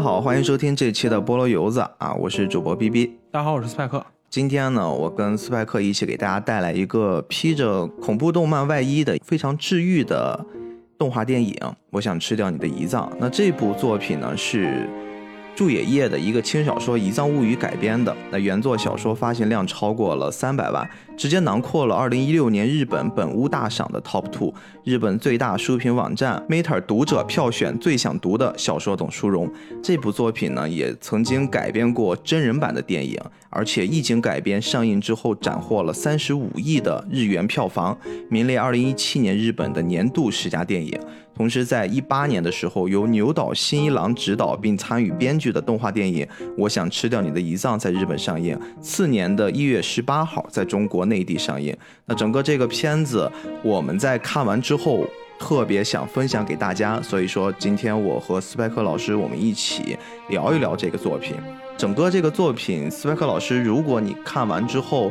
[0.00, 3.18] 家好，欢迎收听这期的菠萝油子啊，我是主播 B B。
[3.30, 4.02] 大家好，我是斯派克。
[4.30, 10.42] 今天呢，我跟斯派克一起给大家带来一个披着恐怖动漫外衣的非常治愈的
[10.96, 11.54] 动画电影。
[11.90, 13.12] 我想吃掉你的胰脏。
[13.20, 14.88] 那这部作品呢是。
[15.54, 20.88] 注野叶的一个轻小说《遗葬物语》改编的，那原作小说发行量超过了三百万，
[21.18, 29.52] 直接囊括了二零一六年日本本屋大赏的 Top Two，日本最大书评网站 Meter 读者票选最想读的小说等殊荣。
[29.82, 37.98] 这部作品呢，也曾经改编过真人版的电影，而且一经改编上映之后，斩获了三十五亿的日元票房，
[38.30, 40.98] 名列二零一七年日本的年度十佳电影。
[41.40, 46.22] 同时，在一八年的时候，由牛岛新一郎执导并参与编剧的动画电影
[46.54, 48.54] 《我想吃掉你的胰脏》在日本上映。
[48.82, 51.74] 次年的一月十八号，在中国内地上映。
[52.04, 53.32] 那整个这个片子，
[53.62, 55.06] 我们在看完之后
[55.38, 59.96] 特别想分享给大家，所以说今天我和斯派克老师我们一起
[60.28, 61.34] 聊一聊这个作品。
[61.78, 65.10] 整个这个作品，斯派克老师，如果你看完之后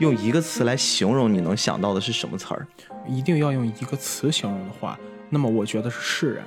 [0.00, 2.66] 用一个词来形容，你能想到的是什么词儿？
[3.06, 4.98] 一定要用一个词形容的话。
[5.28, 6.44] 那么我觉得是释然，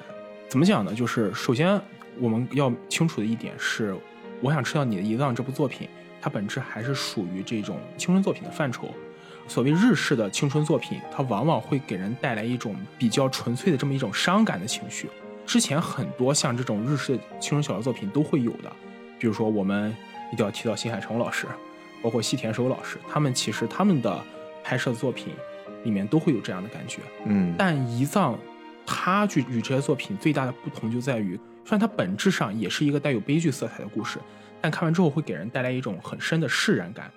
[0.47, 0.94] 怎么讲呢？
[0.94, 1.80] 就是首先
[2.19, 3.95] 我们要清楚的一点是，
[4.41, 5.88] 我想吃掉你的胰脏这部作品，
[6.22, 8.89] 它本质还是属于这种青春作品的范畴。
[9.47, 15.09] 所谓日式的青春作品，它往往会给人带来一种比较纯粹的这么一种伤感的情绪。
[15.45, 18.72] 之前很多像这种日式青春小说作品都会有的，
[19.19, 19.95] 比如说我们
[20.31, 21.47] 一定要提到新海诚老师，
[22.02, 24.23] 包括细田守老师，他们其实他们的
[24.63, 25.33] 拍摄作品
[25.83, 27.02] 里面都会有这样的感觉。
[27.25, 28.39] 嗯，但胰脏。
[28.91, 34.17] 它去与这些作品最大的不同就在于，虽然它本质上也是一个带有悲剧色彩的故事，
[34.59, 37.11] 但看完之后会给人带来一种很深的释然感。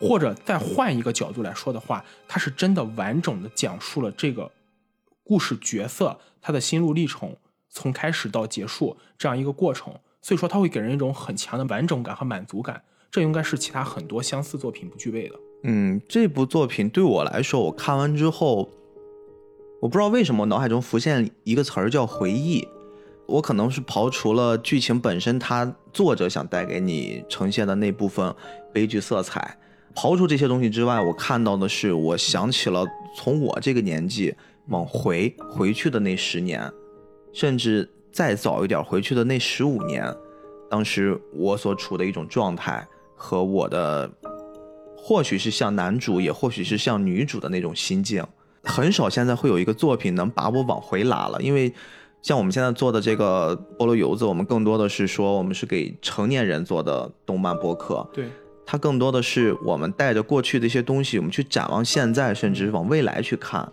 [0.00, 4.50] 或者再换一个角度来说的话，它是真的完整的讲述了这个
[5.22, 7.36] 故事角色他的心路历程，
[7.68, 9.92] 从开始到结束这样一个过程。
[10.22, 12.82] 所以说，它会给人一种很强的完整感和满足感。
[13.10, 15.34] 这应该是其他很多相似作品不具备的。
[15.64, 18.70] 嗯，这部作品对我来说，我看完之后。
[19.80, 22.68] 我不知道为什么脑海中浮现一个词儿叫回忆，
[23.24, 28.34] 我可能是刨除了剧情本身，它作者想带给你呈现的那部分
[28.74, 29.56] 悲剧色彩，
[29.94, 32.84] 刨除这些东西之外，我看到的是，我想起了
[33.16, 34.34] 从我这个年纪
[34.68, 36.70] 往回回去的那十年，
[37.32, 40.14] 甚至再早一点回去的那十五年，
[40.68, 42.86] 当时我所处的一种状态
[43.16, 44.10] 和我的，
[44.94, 48.22] 或许是像男主，也或许是像女主的那种心境。
[48.62, 51.72] 很少现在会有一个作品能把我往回拉了，因为
[52.22, 58.26] 像我们现在做的这个菠萝油子，我们更多的是说我们是给成年人做的动漫播客，对，
[58.66, 63.66] 它更多的是我们带着过去的一些东西，我们去展望现在，甚至往未来去看。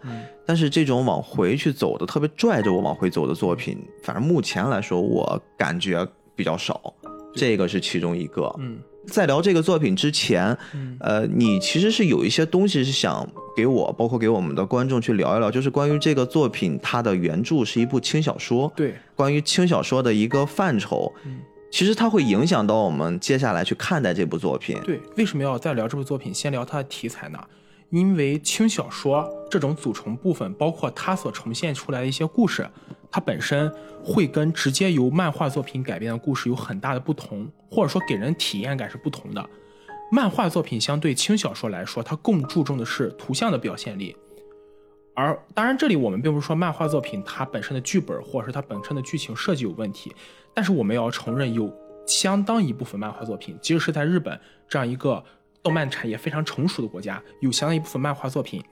[0.46, 6.94] 但是这种往回去走的，特别拽着我往回走的作品，反正目前来说我感觉比较少，
[7.36, 8.56] 这个是其中一个。
[8.60, 8.80] 嗯。
[9.08, 10.58] 在聊这个作品之前，
[11.00, 24.80] 呃，你其实是有一些东西是想给我，包括给我们的观众去聊一聊，就是关于这个作品，它的原著是一部轻小说，对，关于轻小说的一个范畴，嗯其实它会影响到我们接下来去看待这部作品。
[24.86, 26.34] 对，为什么要再聊这部作品？
[26.34, 27.38] 先聊它的题材呢？
[27.90, 32.68] 因为轻小说这种组成部分，包括它所呈现出来的一些故事，
[33.12, 33.72] 它本身
[34.04, 39.50] 会跟直接由漫画作品改编的故事有很大的不同，或者说给人体验感是不同的。
[40.12, 44.16] 漫画作品相对轻小说来说，它更注重的是图像的表现力。
[45.16, 50.14] 而当然，这里我们并不是说漫画作品它本身的剧本或者是它本身的剧情设计有问题，
[50.54, 51.74] 但是我们要承认，有
[52.06, 55.24] 相当一部分漫画作品，即使是在日本这样一个。
[55.64, 58.64] 动漫产业非常成熟的国家，有相当一部分漫画作品，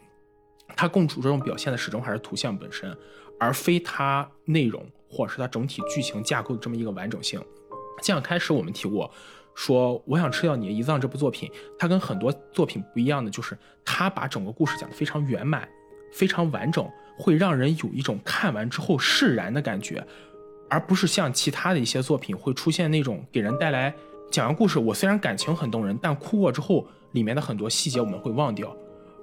[0.77, 2.95] 它更注重表现的始终还是图像本身，
[3.39, 7.41] 而非它内容或者是它整体剧情架构的这么一个完整性。
[8.01, 9.09] 像开始我们提过，
[9.53, 15.67] 说我想吃掉你的胰脏这部作品，它跟很多作品不一样的就是，它把整个故事讲得非常圆满，
[16.11, 16.85] 非常完整，
[17.17, 20.05] 会让人有一种看完之后释然的感觉，
[20.69, 23.95] 而不是像其他的一些作品会出现那种给人带来。
[24.29, 28.75] 讲完故事，我虽然感情很动人，但哭过之后，里面的很多细节我们会忘掉，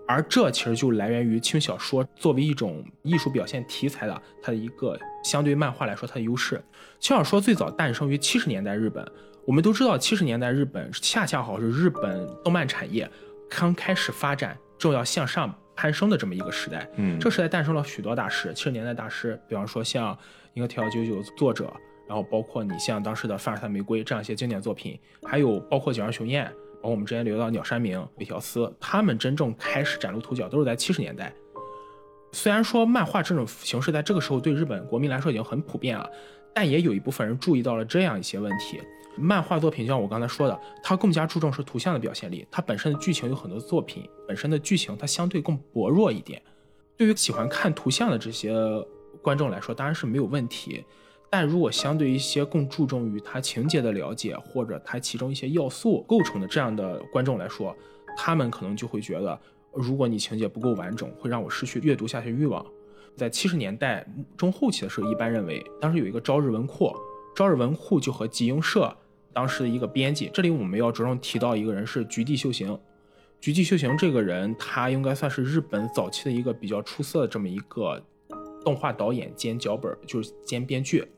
[0.06, 6.62] 而这其实就来源于轻小说作为一种艺术表现题材的它的一个相对漫画来说它的优势。
[7.00, 9.06] 轻小说最早诞生于七十年代日本，
[9.46, 13.08] 我们都知道七十年代日本恰恰好是日本动漫产业
[13.48, 16.88] 刚开始发展、正要向上攀升的这么一个时代。
[16.96, 20.14] 嗯，这时代诞生了许多大师，七十年代大师，比方说像
[20.54, 21.72] 《一个条九九》作者。
[22.08, 26.44] 然后包括你像当时的《凡尔赛玫瑰》这样一些经典作品，还有包括《九阳雄彦》，
[26.82, 31.32] 包括我们之前聊到鸟山明、韦条斯，他们真正开始崭露头角都是在七十年代。
[32.32, 36.10] 虽然说漫画这种形式在这个时候对日本国民来说已经很普遍了，
[36.52, 38.80] 但也有一部分人注意到了这样一些问题。
[39.16, 46.42] 漫画作品像我刚才说的，它更加注重是图像的表现力，它本身的剧情有很多作品本身的剧情它相对更薄弱一点。
[46.96, 48.54] 对于喜欢看图像的这些
[49.20, 50.84] 观众来说，当然是没有问题。
[51.34, 57.74] 但如果相对一些更注重于它情节的了解，或者它其中一些要素构成的这样的观众来说，
[58.18, 59.40] 他们可能就会觉得，
[59.72, 62.62] 如果你情节不够完整，会让我失去阅读下去欲望。
[63.16, 64.06] 在七十年代
[64.36, 66.94] 中后期的时候，一般认为当时有一个朝日文库，
[67.34, 68.94] 朝日文库就和集英社
[69.32, 72.78] 当时的一个编辑，这里我们要着重提到一个人是菊地秀行。
[73.40, 78.02] 菊地秀行这个人，他应该算是日本早期的一个比较出色的这么一个
[78.62, 81.08] 动画导演兼脚本，就是兼编剧。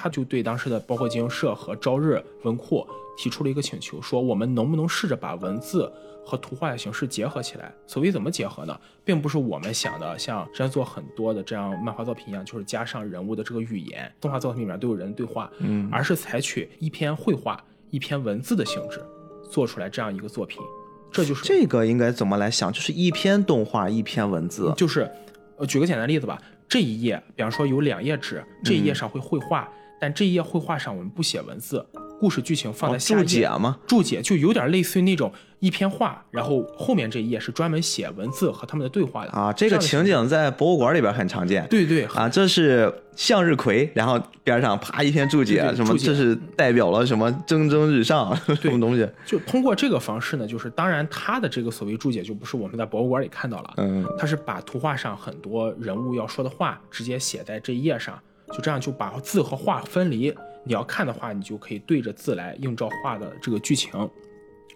[0.00, 2.86] 他就对当时的包括集英社和朝日文库
[3.16, 5.92] 提出了一个请求，说我们能不能试着把文字
[6.24, 7.72] 和图画的形式结合起来？
[7.84, 8.80] 所谓怎么结合呢？
[9.04, 17.60] 并不是我们想的像之前做很多的这样漫画作品一样，就是加上人物的这个语言，动画作品里面都有人对话，嗯，而是采取一篇绘画、
[17.90, 19.02] 一篇文字的性质，
[19.50, 20.62] 做出来这样一个作品。
[21.10, 22.72] 这就是这个应该怎么来想？
[22.72, 25.10] 就是一篇动画，一篇文字，就是
[25.56, 29.68] 呃，举个简单例子吧，这一页，比方说有两页纸，这一页上会绘画。
[30.00, 31.84] 但这一页绘画上我们不写文字，
[32.20, 33.78] 故事剧情放在下注解吗？
[33.86, 39.52] 注解就有点类似于那种一篇画，然后后面这一页是专门写文字和他们的对话的啊。
[39.52, 41.66] 这个情景在博物馆里边很常见。
[41.68, 49.08] 对对啊，这是向日葵，然后边上啪一篇注解，什么这是代表了什么蒸蒸日上 什么东西？
[49.26, 58.16] 就通过这个方式呢，就是当然他的这个所谓注解就不是我们在博物馆里看到了，嗯，他是把图画上很多人物要说的话直接写在这一页上。
[58.52, 60.34] 就这样就把字和画分离。
[60.64, 63.90] 你要看的话，你就可以对着字来映照画的这个剧情，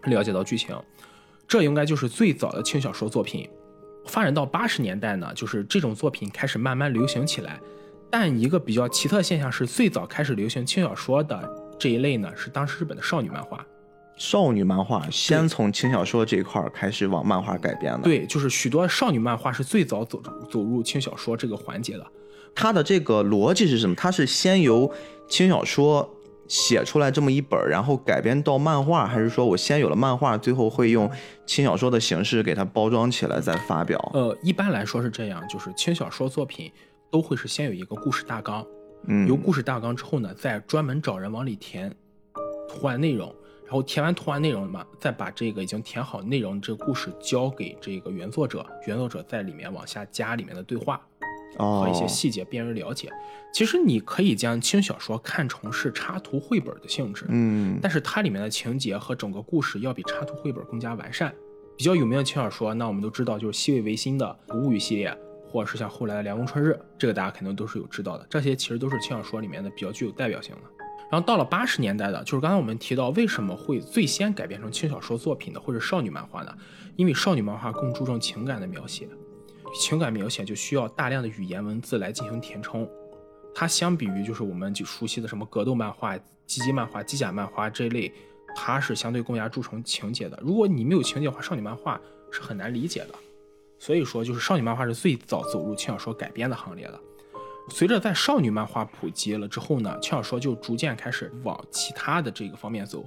[0.05, 0.75] 了解到剧情。
[1.47, 3.49] 这应该就是最早的轻小说作品。
[4.07, 7.61] 发展到八十年代呢，就是这种作品开始慢慢流行起来。
[8.11, 11.49] 但一个比较奇特现象是，最早开始流行轻小说的
[11.79, 13.65] 这一类呢，是当时日本的少女漫画。
[14.17, 18.01] 少女漫画先从轻小说这一块开始往漫画改编的。
[18.03, 22.07] 对，就是许多少女漫画是最早走走入轻小说这个环节的。
[22.55, 23.95] 它的这个逻辑是什么？
[23.95, 24.93] 它是先由
[25.29, 26.09] 轻小说
[26.49, 31.11] 写出来这么一本，然后改编到漫画，还是说我先有了漫画，最后会用
[31.47, 33.99] 轻小说的形式给它包装起来再发表？
[34.13, 36.71] 呃，一般来说是这样，就是轻小说作品
[37.11, 38.67] 都会是先有一个故事大纲，
[39.07, 41.91] 嗯，有故事大纲之后呢，再专门找人往里填
[42.69, 43.35] 图案内容，
[43.65, 51.01] 然后填完图案内容嘛，再把这个已经填好内容这个故事交给这个原作者，原作者在里面往下加里面的对话。
[51.59, 53.11] 和一些细节便于了解。
[53.53, 61.35] 其实你可以将轻小说看成是插图绘本的性质，嗯，但是它里面的情节和整个故事要比插图绘本更加完善。
[61.77, 65.15] 比较有名的轻小说，那我们都知道就是西尾维新的《物语》系列，
[65.47, 68.27] 或者是像后来的《凉宫春日》，这个大家肯定都是有知道的。
[68.31, 70.63] 这些其实都是轻小说里面的比较具有代表性的。
[71.11, 76.55] 然后到了八十年代的，就是刚才我们提到为什么会最先改编成轻小说作品的或者少女漫画呢？
[76.97, 79.07] 因为少女漫画更注重情感的描写。
[79.75, 82.89] 情感描写就需要大量的语言文字来进行填充，
[83.55, 86.17] 它相比于就是我们就熟悉的什么格斗漫画、
[86.47, 88.13] 机机漫画、机甲漫画这一类，
[88.55, 90.39] 它是相对更加注重情节的。
[90.43, 93.15] 如果你没有情节的话，少女漫画是很难理解的。
[93.79, 97.01] 所以说，就是少女漫画是最早走入轻小说改编的行列的。
[97.71, 103.05] 随着在少女漫画普及了之后呢，轻小说就逐渐开始往其他的这个方面走。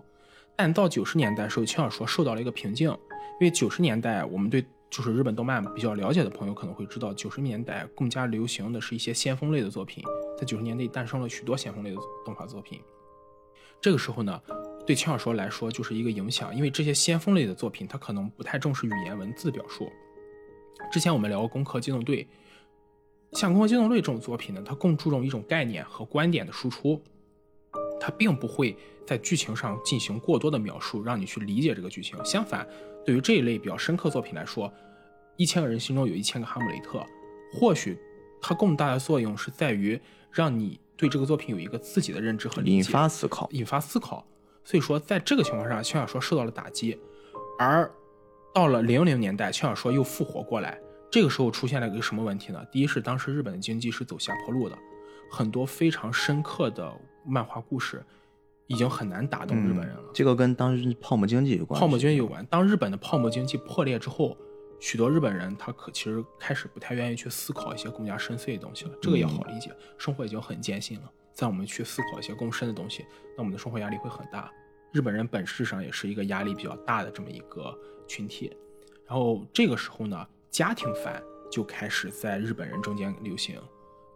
[0.56, 2.98] 但到九十年代时候，轻小说受到了一个瓶颈，因
[3.42, 10.04] 为九十年代我们对就是日本动漫比较了解的朋友可能会知道，九十年代更加流行的是一些先锋类的作品，
[10.38, 12.80] 在九十年代诞生了许多先锋类的动画作品。
[13.82, 14.42] 这个时候呢，
[14.86, 19.92] 对轻小说来说就是一个影响，因为这些先锋类的作品它可能不太重视语言文字表述。
[20.92, 22.28] 之前我们聊过《攻壳机动队》，
[23.38, 27.02] 像《攻壳机动队》这种作品呢，它更注重一种概念和观点的输出，
[28.00, 28.76] 它并不会
[29.06, 32.18] 在剧情上进行过多的描述，让你去理解这个剧情。
[32.24, 32.68] 相反，
[33.06, 34.72] 对于这一类比较深刻作品来说，
[35.38, 37.06] 一千个人心中有一千个哈姆雷特，
[37.54, 37.98] 或许
[38.42, 40.00] 它更大的作用是在于
[40.32, 44.26] 让你对这个作品有一个自己的认知和理解，引发思考，引发思考。
[44.64, 46.98] 所以说，在这个情况下，轻小说受到了打击，
[47.60, 47.90] 而
[48.54, 50.80] 到了零零年代，轻小说又复活过来。
[51.12, 52.66] 这个时候出现了一个什么问题呢？
[52.72, 54.78] 第一是当时日本的经济是走下坡路的，
[55.30, 56.92] 很多非常深刻的
[57.24, 58.04] 漫画故事
[58.68, 60.04] 已经很难打动日本人了。
[60.14, 61.80] 这个跟当时泡沫经济有关。
[61.80, 62.46] 泡沫经济有关。
[62.48, 64.38] 当日本的泡沫经济破裂之后，
[64.80, 68.92] 许多日本人他可其实开始不太愿意去思考一些更加深邃的东西了。
[69.02, 73.06] 这个也好理解，生活已经很艰辛了，在我们去思考一些更深的东西，
[73.36, 74.52] 那我们的生活压力会很大。
[74.92, 78.56] 日本人本质上也是一个压力比较大的这么一个群体。
[79.06, 80.28] 然后这个时候呢？
[80.52, 83.60] 家庭番就开始在日本人中间流行。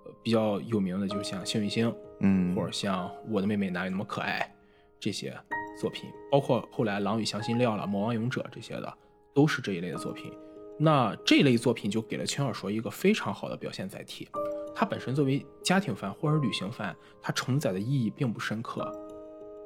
[0.09, 4.53] 呃，比较有名的就像幸运星，嗯或者像我的妹妹哪有那么可爱
[4.99, 5.33] 这些
[5.79, 8.93] 作品，包括后来《狼与香辛料》了，《魔王勇者》这些的，
[9.33, 10.31] 都是这一类的作品。
[10.77, 14.27] 那这一类作品就给了轻小说一个非常好的表现载体。
[14.73, 18.89] 它本身作为家庭番或者旅行番，它承载的意义并不深刻，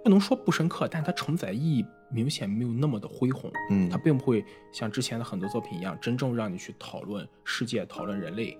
[0.03, 3.51] 不能说不深刻，但它承载意义明显没有那么的恢宏。
[3.69, 8.57] 嗯它并不会像之前的很多作品一样，真正让你去讨论世界、讨论人类。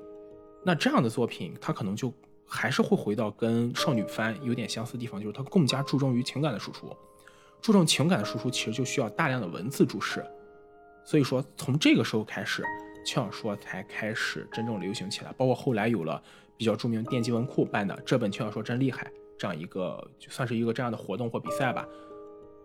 [0.65, 2.13] 那这样的作品，它可能就
[2.46, 6.96] 还是会回到跟少女番有点相似的地方，就是它更加注重于情感的输出。
[7.62, 10.25] 注重情感的输出，其实就需要大量的文字注释。
[11.05, 12.63] 所以说，从这个时候开始，
[13.05, 15.34] 轻小说才开始真正流行起来。
[15.38, 16.22] 包括后来有了
[16.58, 21.86] 比较著名电击文库办的这本轻小说真厉害这样一个，就算是一个这样的活动或比赛吧。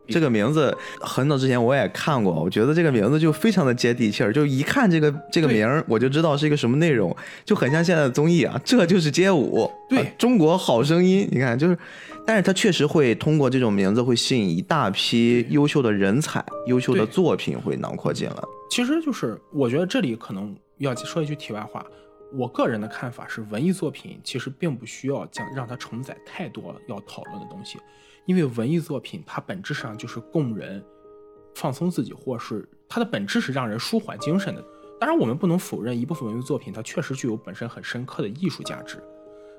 [0.08, 11.78] 这个名字很早之前我也看过，我觉得这个名字就非常的接地气儿，就一看这个这个名儿，我就知道是一个什么内容，就很像现在的综艺啊，这就是街舞，对啊中国好声音，你看就是，
[12.26, 18.36] 但是它确实会通过这种名字会吸引一大批优秀的人才、优秀的作品会囊括进来。
[18.70, 21.84] 其实就是我觉得这里可能要说一句题外话，
[22.34, 27.78] 我个人的看法是，文艺作品其实并不需要将让它承载太多要讨论的东西，
[28.28, 30.84] 因为文艺作品它本质上就是供人
[31.54, 34.62] 放松自己，或是它的本质是让人舒缓精神的。
[35.00, 39.02] 当然，我们不能否认一部分文艺作品它确实具有本身很深刻的艺术价值，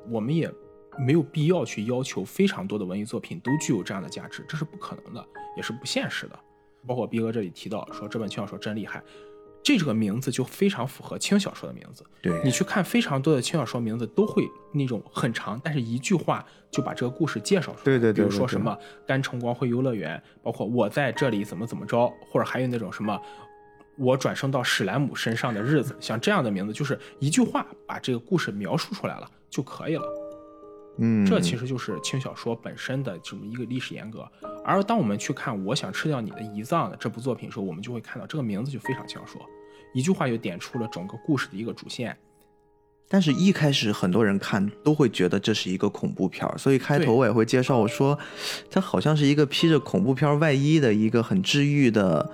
[0.08, 0.54] 我们也
[1.00, 5.26] 没有必要去要求非常多的文艺作品都具有这样的价值，这是不可能的，
[5.58, 6.40] 也是不现实的。
[6.86, 9.04] 包括逼哥这里提到说这本轻小说真厉害，
[9.64, 12.04] 这个名字就非常符合轻小说的名字。
[12.22, 17.84] 对你去看非常多的轻小说名字都会那种很长，但是一句话就把这个故事介绍出来。
[17.84, 23.20] 对对对比如说什么甘城光辉游乐园，包括我在这里怎么怎么着，或者还有那种什么。
[23.98, 30.04] 我转生到史莱姆身上的日子，像这样的名字，就是一句话把这个故事描述出来了就可以了。
[30.98, 34.30] 嗯，这其实就是轻小说本身的这么一个历史沿革。
[34.66, 39.42] 而当我们去看《我想吃掉你的胰脏》的这部作品的时候，我们就会看到这个名字就非常轻小说，
[39.94, 42.18] 一句话就点出了整个故事的一个主线。
[43.12, 48.20] 但是，一开始很多人看都会觉得这是一个恐怖片儿，所以开头我也会介绍我说，
[48.70, 52.30] 它好像是一个披着恐怖片外衣的一个很治愈的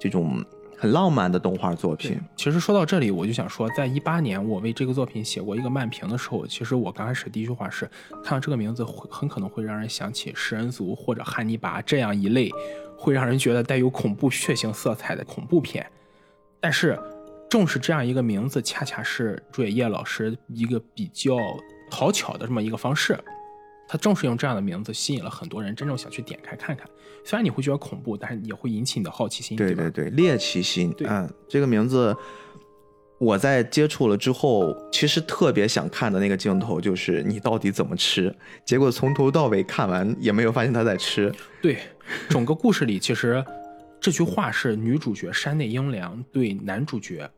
[0.00, 0.42] 这种
[0.78, 2.20] 很浪漫的动画作品。
[2.36, 7.88] 其实说到这里，我就想说，在一八年我为这个作品写过一个漫评的时候，其实我刚开始第一句话是，
[8.22, 12.50] 看到这个名字会很可能会让人想起食人族或者汉尼拔这样一类
[12.96, 15.86] 会让人觉得带有恐怖血腥色彩的恐怖片。
[16.60, 16.98] 但是，
[17.48, 21.36] 正是这样一个名字，恰恰是朱野叶老师一个比较
[21.90, 23.18] 讨巧的这么一个方式。
[23.86, 26.88] 他正是用这样的名字吸引了很多人真正想去点开看看。
[27.24, 29.64] 虽然你会觉得恐怖，但是也会引起你的好奇心，吧？
[29.64, 30.92] 对对对，猎奇心。
[30.92, 32.14] 对嗯，这个名字
[33.18, 38.34] 我在接触了之后，其实特别想看的那个镜头就是你到底怎么吃。
[38.66, 41.32] 结果从头到尾看完也没有发现他在吃。
[41.62, 41.78] 对，
[42.28, 43.42] 整个故事里其实
[44.00, 47.30] 这句话是女主角山内英良对男主角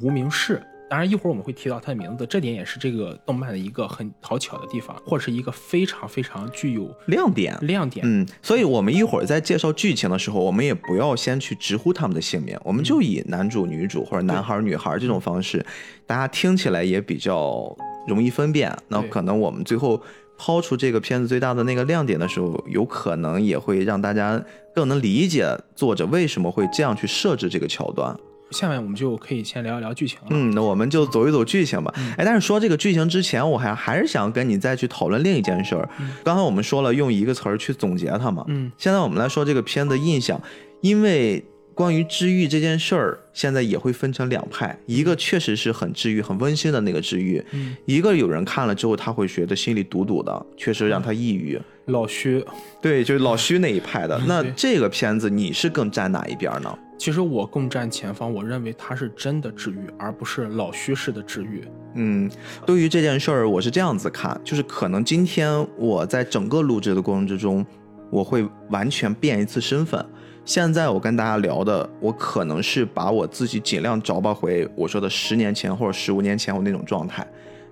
[0.00, 0.62] 无名氏。
[0.90, 7.56] 当然，一会儿我们会提到他的名字，这点也是这个动漫的一个很讨巧的地方，或者是一个非常非常具有亮点。
[7.62, 8.04] 亮点。
[8.06, 15.64] 嗯，所以我们一会儿在介绍剧情的时候，我们也不要先去直呼他们的姓名，我们就以男主、女主或者男孩、女孩这种方式，
[16.06, 17.76] 大家听起来也比较
[18.06, 18.76] 容易分辨。
[18.88, 20.00] 那可能我们最后
[20.38, 24.40] 抛出这个片子最大的那个亮点的时候，有可能也会让大家
[24.74, 28.14] 更能理解作者为什么会这样去设置这个桥段。
[28.54, 30.26] 下面我们就可以先聊一聊剧情了。
[30.30, 31.92] 嗯，那我们就走一走剧情吧。
[32.16, 35.88] 哎，但是说这个剧情之前，我还还是想跟你再去讨论另一件事儿。
[36.22, 40.40] 刚才我们说了用一个词儿去总结它嘛，嗯，现在我们来说这个片的印象，
[40.80, 41.44] 因为
[41.74, 51.60] 关于治愈这件事儿，现在也会分成两派，一个确实是很治愈、很温馨的那个治愈，嗯一个有人看了之后他会觉得心里堵堵的，确实让他抑郁。
[51.86, 52.44] 老虚，
[52.80, 54.18] 对，就是老虚那一派的。
[54.26, 56.78] 那这个片子你是更站哪一边呢？
[56.96, 61.62] 其实我更站前方，我认为它是真的治愈，而不是老虚式的治愈。
[61.94, 62.30] 嗯，
[62.64, 67.66] 对于这件事儿，我是这样子看，就是可能今天我在整个录制的过程之中，
[68.10, 70.04] 我会完全变一次身份。
[70.44, 77.26] 现在我跟大家聊的，我可能是把我自己尽量找吧回我说的十年前或者十五年前我那种状态。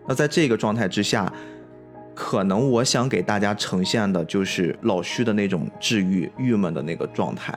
[0.07, 1.33] 那在这个状态之下，
[2.23, 7.53] 可能我想给大家呈现的就是老徐的那种治愈、郁闷的那个状态。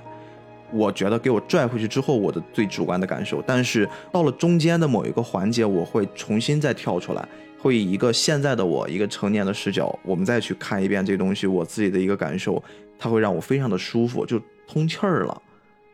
[0.72, 3.44] 我觉得给我拽回去之后，我的最主观的感受。
[3.46, 7.24] 但是到了中间的某一个环节，我会重新再跳出来，
[7.60, 12.62] 会以一个现在的我，一个成年的视角，我们再去看一遍这东西，我自己的一个感受，
[12.98, 15.42] 它会让我非常的舒服，就通气儿了。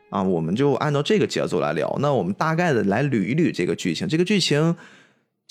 [0.09, 1.93] 啊，我们就按照这个节奏来聊。
[1.99, 4.07] 那我们大概的来捋一捋这个剧情。
[4.07, 4.73] 这个剧情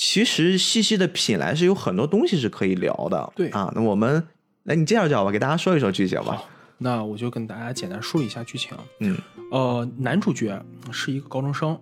[0.00, 3.32] 其实细细的品来是有很多东西是可以聊的。
[3.36, 4.26] 对啊，那我们
[4.62, 6.42] 来你介绍介绍吧，给大家说一说剧情吧。
[6.78, 8.74] 那我就跟大家简单梳理一下剧情。
[9.00, 9.14] 嗯
[9.52, 10.58] 呃，男主角
[10.90, 11.78] 是一个高中生。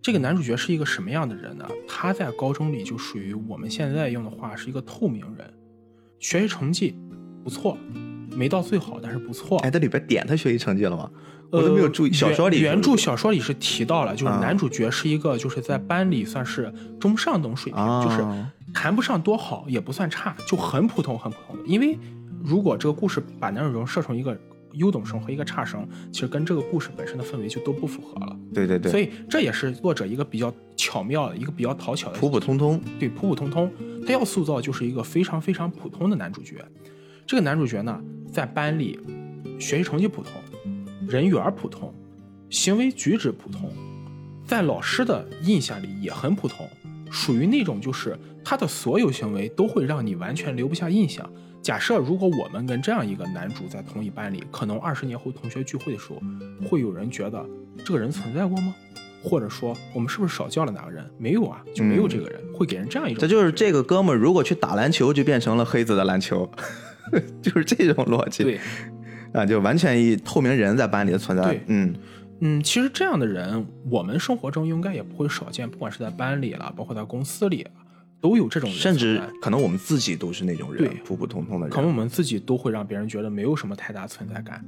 [0.00, 1.68] 这个男主角是一个什么样的人呢？
[1.86, 5.52] 他在高中里就属于我们现在用的话是一个透明人，
[6.18, 6.98] 学习成绩
[7.44, 7.76] 不错，
[8.30, 9.58] 没到最好，但是不错。
[9.58, 11.10] 哎，这里边点他学习成绩了吗？
[11.50, 12.10] 我都没有注意。
[12.10, 21.62] 呃小说里原原著小说里是提到了，就是啊男主角是一个就是在班里算是中上等水平，啊就是谈不上多好，也不算差，就很普通很普通的。
[21.66, 21.98] 因为
[22.44, 24.38] 如果这个故事把男主人公设成一个
[24.74, 28.36] 优等生和一个差生，其实跟这个故事本身的氛围就都不符合了。
[28.52, 32.80] 对对对，所以这也是作者一个比较巧妙的一个比较讨巧的普普通通。
[32.98, 33.72] 对普普通通，
[34.06, 36.62] 他要塑造就是一个非常非常普通的男主角。
[37.26, 37.98] 这个男主角呢，
[38.30, 39.00] 在班里
[39.58, 40.32] 学习成绩普通，
[41.08, 41.92] 人缘普通，
[42.50, 43.72] 行为举止普通，
[44.46, 46.68] 在老师的印象里也很普通，
[47.10, 51.28] 属于那种就是他的所有行为都会让你完全留不下印象。
[51.62, 56.20] 假设如果我们跟这样一个男主在同一班里，可能二十年后同学聚会的时候，
[56.68, 57.44] 会有人觉得
[57.84, 58.74] 这个人存在过吗？
[59.22, 61.04] 或者说我们是不是少叫了哪个人？
[61.18, 66.48] 没有啊，就没有这个人，会给人这样一种这就是这个哥们如果去打篮球，就变成了黑子的篮球，
[67.42, 68.44] 就是这种逻辑。
[68.44, 68.60] 对。
[69.32, 71.62] 啊，就完全一透明人在班里的存在对。
[71.66, 71.94] 嗯，
[72.40, 77.70] 嗯，其实这样的人，我们生活中应该也不会少见，不管是在班里了，包括在公司里了，
[78.20, 81.70] 都有这种人甚至可能我们自己都是那种人对，普普通通的人。
[81.74, 84.64] 可能我们自己都会让别人觉得没有什么太大存在感。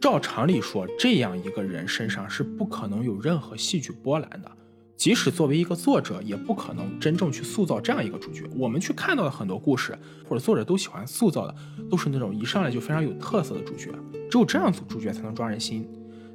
[0.00, 4.50] 照常理说，这样一个人身上是不可能有任何戏剧波澜的。
[4.98, 8.42] 即使作为一个作者，也不可能真正去塑造这样一个主角。
[8.56, 9.96] 我们去看到的很多故事，
[10.28, 11.54] 或者作者都喜欢塑造的，
[11.88, 13.92] 都是那种一上来就非常有特色的主角。
[14.28, 15.88] 只有这样子主角才能抓人心。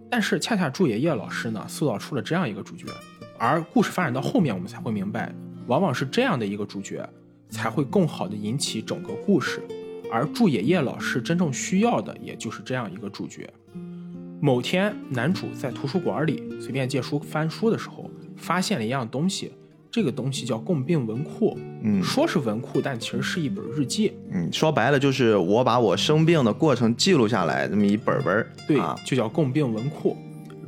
[0.10, 2.86] 但是恰恰祝爷爷老师呢，塑造出了这样一个主角，
[3.38, 5.36] 而故事发展到后面，我们才会明白，
[5.68, 7.06] 往往是这样的一个主角，
[7.50, 9.62] 才会更好的引起整个故事。
[10.10, 13.52] 而祝爷爷老师真正需要的，也就是这样一个主角。
[14.40, 19.52] 某天，男主在图书馆里随便借书翻书的时候，发现了一样东西，
[19.92, 21.58] 这个东西叫共病文库。
[21.84, 24.14] 嗯说是文库，但其实是一本日记。
[24.32, 28.50] 嗯，说白了就是我把我生病的过程记录下来，这么一本本儿。
[28.68, 30.18] 对，啊，就叫共病文库，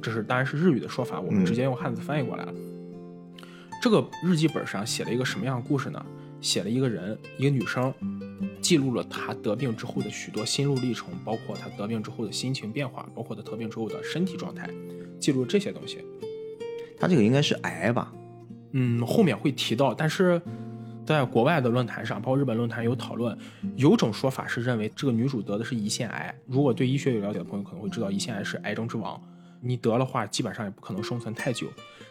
[0.01, 2.53] 这是当然是日语的说法，我们嗯直接用汉字翻译过来了。
[3.81, 6.05] 这个日记本上写了一个什么样的故事呢？
[6.41, 7.91] 写了一个人，一个女生，
[8.61, 14.69] 记录了她得病之后的许多心路历程，包括她得病之后的心情变化，包括她得病之后的身体状态，
[15.19, 16.03] 记录这些东西。
[16.97, 18.13] 他这个应该是癌吧？
[18.71, 20.41] 嗯，后面会提到，但是
[21.05, 23.37] 在国外的论坛上，包括日本论坛有讨论，
[23.75, 26.33] 有种说法是认为这个女主得的是胰腺癌。
[26.47, 29.21] 如果对医学有了解的朋友可能会知道，胰腺癌是癌症之王，
[29.61, 31.67] 你得了话基本上也不可能生存太久。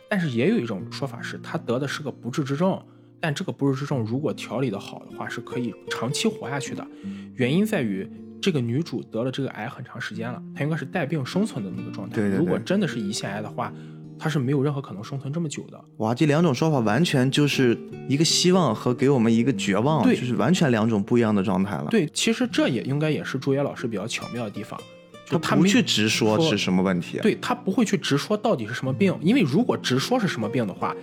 [0.08, 2.80] 但是也有一种说法是，她得的是个不治之症，
[3.20, 6.86] 但这个不治之症如果调理的好的话，是可以长期活下去的。
[7.34, 8.08] 原因在于。
[8.42, 12.16] 这个女主得了这个癌很长时间了，她应该是带病生存的那个状态。
[12.16, 13.72] 对对对如果真的是胰腺癌的话，
[14.18, 15.84] 她是没有任何可能生存这么久的。
[15.98, 24.80] 哇，这两种说法完全就是一个希望和给我们一个绝望，对就是完全两种不一样的状态了。，对，其实这也应该也是朱野老师比较巧妙的地方，
[25.26, 30.94] 就他他不去直说说是什么问题。，对他不会去直说到底是什么病，因为如果直说是什么病的话，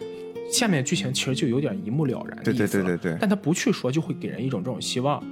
[0.51, 5.23] 下面剧情其实就有点一目了然的对意思了对对对对但他不去说，就会给人一种这种希望，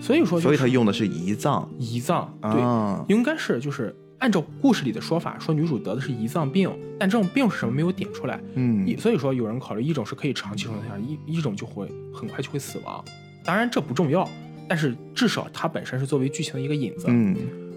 [0.00, 1.66] 所以说、就是，所以他用的是胰脏。
[1.80, 13.04] 胰脏，对，啊，应该是就是按照故事里的说法，说女主得的是胰脏病，但这种病是什么没有点出来，嗯所以说有人考虑一种是可以长期生存下，一一种就会很快就会死亡。
[13.44, 14.28] 当然这不重要，
[14.68, 17.06] 但是至少它本身是作为剧情的一个引子。
[17.08, 17.36] 嗯，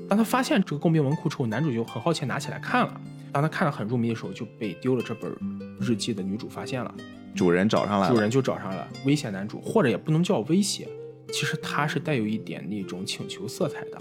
[0.09, 3.01] 当他发现这个共病文库之后，男主就很好奇拿起来看了。
[3.31, 5.31] 当他看得很入迷的时候，就被丢了这本
[5.79, 6.93] 日记的女主发现了，
[7.33, 8.13] 主人找上来了。
[8.13, 10.87] 主人就找上了威胁男主，或者也不能叫威胁，
[11.31, 13.97] 其实他是带有一点那种请求色彩的。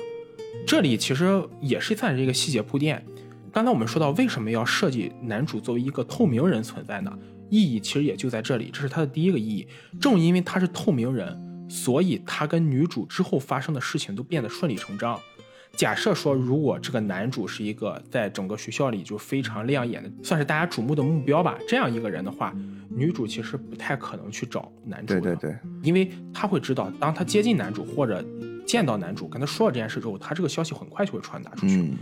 [0.67, 3.05] 这里其实也是算是一个细节铺垫。
[3.53, 7.19] 刚才我们说到为什么要设计男主作为一个透明人存在呢？
[7.49, 9.67] 意义其实也就在这里，这是他的第一个意义。
[10.01, 11.37] 正因为他是透明人，
[11.69, 15.19] 所以他跟女主之后发生的事情都变得顺理成章。
[15.77, 22.55] 假设说，如果这个男主是一个在整个学校里就非常亮眼的，算是大家瞩目的目标吧，这样一个人的话，
[22.89, 25.21] 女主其实不太可能去找男主的。
[25.21, 28.25] 对对对，因为他会知道，当他接近男主或者
[28.71, 31.79] 见到男主跟他说了这件事之后，他这个消息很快就会传达出去。
[31.79, 31.99] 嗯，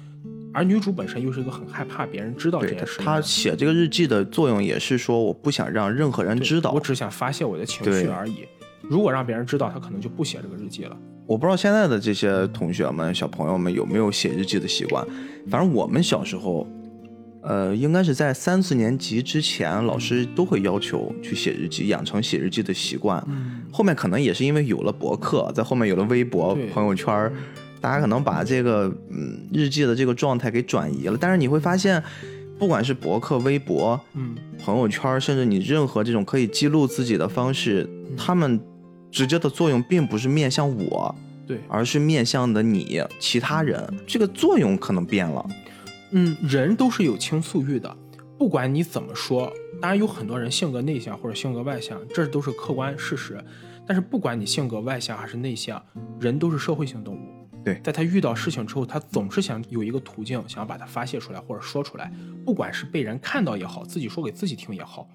[0.52, 6.78] 而女主本身又是一个很害怕别人知道这件事，她写这个日记的作用也是说，我不想让任何人知道我。
[6.78, 8.44] 只想发泄我的情绪而已。
[8.82, 10.94] 如果让别人知道，他可能就不写这个日记了。
[11.26, 15.06] 我不知道现在的这些同学们、小朋友们有没有写日记的习惯。
[15.50, 16.66] 反正我们小时候，
[17.48, 23.24] 呃，应该是在三四年级之前，老师都会要求去写日记，养成写日记的习惯。
[23.26, 27.32] 嗯，后面可能也是因为有了博客，在后面有了微博、朋友圈，
[27.80, 31.16] 大家可能把这个嗯日记的这个状态给转移了。
[31.18, 32.02] 但是你会发现，
[32.58, 38.60] 不管是博客、微博、嗯，朋友圈，甚至你任何这种可以记录自己的方式，他们
[39.10, 41.14] 直接的作用并不是面向我，
[41.46, 45.48] 对，而是面向的你其他人，这个作用可能变了。
[46.10, 47.96] 嗯，人都是有倾诉欲的，
[48.38, 53.42] 不管你怎么说，当然有很多人性格内向或者性格外向，这都是客观事实。
[53.86, 55.82] 但是不管你性格外向还是内向，
[56.20, 57.18] 人都是社会性动物。
[57.64, 62.10] 对在他遇到事情之后，他总是想有一个途径，想要把它发泄出来或者说出来，
[62.44, 65.08] 不管是被人看到也好，自己说给自己听也好，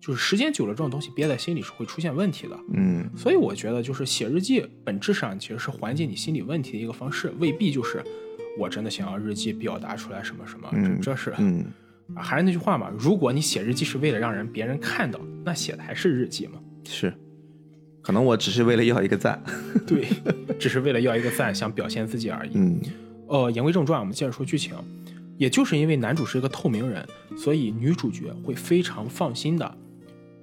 [0.00, 2.58] 就是时间久了，这种东西憋在心里是会出现问题的。
[2.72, 8.02] 嗯，所以我觉得，就是写日记本质上其实是缓解你心理问题的一个方式，未必就是
[8.58, 11.64] 我真的想要日记表达出来什么什么，嗯这这是、嗯，
[12.14, 16.58] 啊还是那句话嘛，如果你写日记是为了让人别人看到，那写的还是日记嘛？
[16.84, 17.12] 是，
[18.02, 19.42] 可能我只是为了要一个赞。
[19.86, 20.06] 对，
[20.58, 22.50] 只是为了要一个赞，想表现自己而已。
[22.54, 22.80] 嗯
[23.28, 24.74] 呃，言归正传，我们接着说剧情。
[25.38, 27.04] 也就是因为男主是一个透明人，
[27.36, 29.76] 所以女主角会非常放心的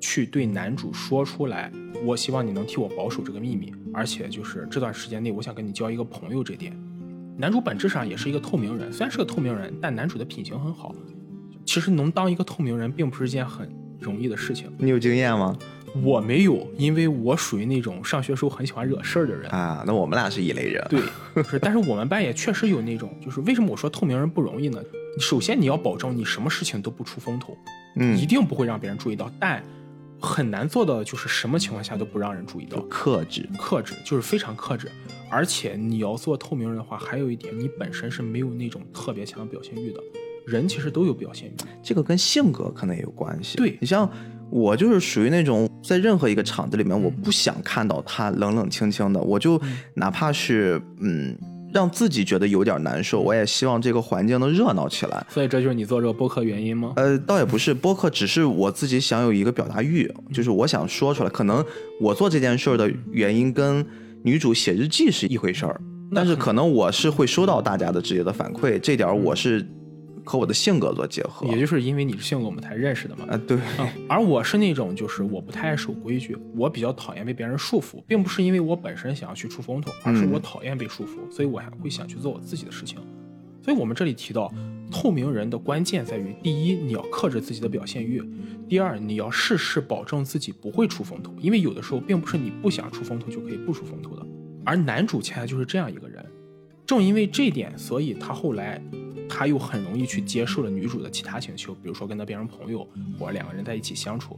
[0.01, 1.71] 去对男主说出来，
[2.03, 6.75] 我希望你能替我保守这个秘密，而且就是这段时间内，我想跟你交一个朋友这点。
[7.39, 10.93] 男主本质上也是一个透明人，虽然是个透明人，但男主的品行很好。
[11.65, 14.69] 其实能当一个透明人，并不是一件很容易的事情。
[14.77, 15.57] 你有经验吗？
[16.03, 19.49] 我没有，因为我属于那种上学时候很喜欢惹事儿的人。
[19.51, 20.85] 啊，那我们俩是一类人。
[20.89, 21.01] 对，
[21.43, 24.81] 是，但是我们班也确实有那种，就是为什么我说透明人不容易呢？
[25.17, 27.57] 首先你要保证你什么事情都不出风头，
[27.95, 29.63] 嗯一，定不会让别人注意到，但
[30.19, 33.47] 很难做到的就是什么情况下都不让人注意到，克制。
[33.57, 34.91] 克制就是非常克制。
[35.29, 39.99] 而且你要做透明人的话，还有一点，你本身是没有那种特别强的表现欲的。
[40.45, 43.57] 人其实都有表现欲，这个跟性格可能也有关系。
[43.57, 44.09] 对你像
[44.49, 49.61] 我就是属于那种在任何一个场子里面，我不想看到他冷冷清清的，我就
[49.93, 51.37] 哪怕是嗯
[51.71, 55.23] 让自己觉得有点难受，我也希望这个环境能热闹起来。
[55.29, 56.93] 所以这就是你做这个播客原因吗？
[56.95, 61.29] 呃，倒也不是，播客只是我自己想有一个表达欲，就是我想说出来。
[61.29, 61.63] 可能
[62.01, 63.85] 我做这件事儿的原因跟
[64.23, 65.79] 女主写日记是一回事儿，
[66.13, 69.65] 但是可能我是会收到大家的直接的反馈，这点儿我是
[70.25, 71.47] 和我的性格做结合。
[71.47, 73.25] 也就是因为你是性格，我们才认识的嘛。
[73.29, 82.97] 啊，对，嗯，而我是那种就是我不太爱守规矩，我比较讨厌被别人束缚，并不是因为我本身想要去出风头，而是我讨厌被束缚，所以我还会想去做我自己的事情。
[83.61, 84.51] 所以我们这里提到，
[84.91, 88.21] 透明人的关键在于：第一，你要克制自己的表现欲；
[88.67, 94.25] 第二，你要事事保证自己不会出风头，因为有的时候并不是你不想出风头就可以不出风头的。
[94.65, 96.25] 而男主恰恰就是这样一个人，
[96.85, 98.81] 正因为这点，所以他后来
[99.27, 104.37] 他又很容易去接受了女主的其他请求，比如说跟他变成朋友，或者两个人在一起相处。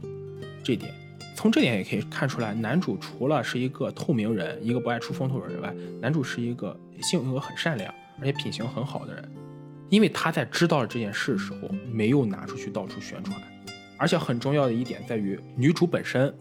[0.62, 0.94] 这点，
[1.34, 9.28] 从这点也可以看出来，男主除了是一个透明人，一个不爱出风头的人外，男主是一个性格很善良，而且品行很好的人。
[9.92, 13.38] 因为他在知道了这件事的时候，没有拿出去到处宣传，
[13.98, 16.34] 而且很重要的一点在于，女主本身，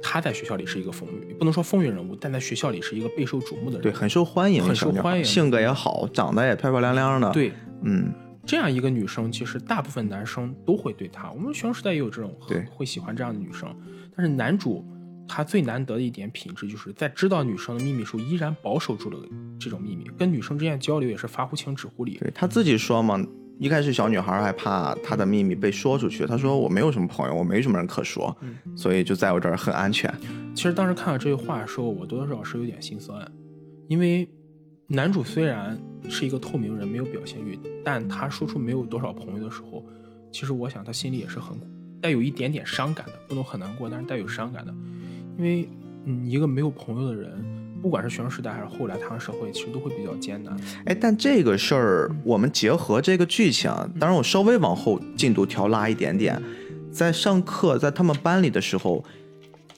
[0.00, 3.82] 她在学校里是一个风云，不能说风云人物，但在学校里是一个备受瞩目的人。
[3.82, 8.12] 对，很受欢迎，很受欢迎性格也好，长得也漂漂亮亮的。，对，嗯，
[8.46, 11.28] 这样一个女生，其实大部分男生都会对她。
[11.32, 13.68] 我们学生时代也有这种对会喜欢这样的女生，
[14.16, 14.86] 但是男主
[15.34, 19.18] 他最难得的一点品质，就是在知道女生的秘密时候，依然保守住了
[19.58, 22.18] 这种秘密，跟女生之间交流也是发乎情止乎礼。
[22.18, 23.18] 对他自己说嘛，
[23.58, 30.12] 一开始小女孩还怕她的秘密被说出去，她说我没有什么朋友，我没什么人可说，嗯所以就在我这儿很安全。
[30.54, 33.26] 其实当时看到这句话的时候，我多多少少是有点心酸，
[33.88, 34.28] 因为
[34.86, 39.82] 男主虽然是一个透明人，没有表现欲，但他说出没有多少朋友的时候，
[40.30, 41.58] 其实我想他心里也是很
[42.02, 44.74] 带有一点点伤感的，不能很难过，但是带有伤感的，
[45.38, 45.68] 因为
[46.04, 47.30] 嗯，一个没有朋友的人，
[47.80, 50.56] 不管是学生时代还是后来踏上社会，其实都会比较艰难。
[50.84, 56.40] 哎，但这个事儿我们结合这个剧情，当然我稍微往后进度条拉一点点，
[56.90, 59.04] 在上课在他们班里的时候，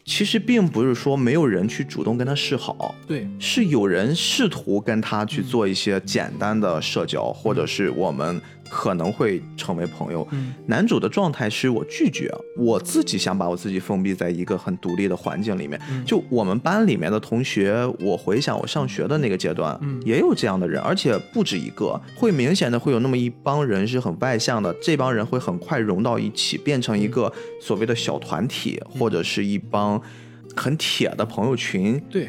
[0.05, 10.27] 其实并不是说没有人去主动跟他示好，对，是有人试图跟他去做一些简单的社交，或者是我们可能会成为朋友。
[10.33, 10.55] 嗯。
[10.67, 15.81] 男主的状态是我拒绝，我自己想把我自己封闭在一个很独立的环境里面。
[15.91, 16.05] 嗯。
[16.05, 20.01] 就我们班里面的同学，我回想我上学的那个阶段，嗯。
[20.05, 30.01] 也有这样的人，而且不止一个，会明显的会有那么一帮人是很外向的，这帮人会很快融到一起，变成一个所谓的小团体，或者是一帮
[30.57, 32.29] 很铁的朋友群，对，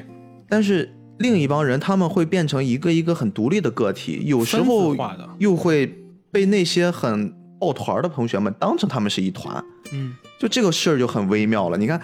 [0.50, 4.95] 但是另一帮人他们会变成一个一个很独立的个体，有时候
[5.38, 5.93] 又会
[6.36, 11.78] 被那些很抱团的同学们当成他们是一团，嗯，就这个事儿就很微妙了。
[11.78, 11.98] 你看，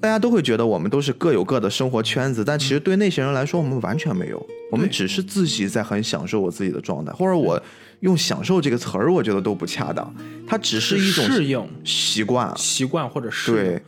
[0.00, 4.40] 大家都会觉得我们都是各有各的生活圈子，但其实对那些人来说，我们完全没有，
[4.70, 7.60] 我们只是自己在很享受我自己的状态，或者我
[7.98, 10.14] 用“享受”这个词儿，我觉得都不恰当，
[10.46, 12.56] 它只是一种适应习惯。
[12.56, 13.82] 习惯或者适应对。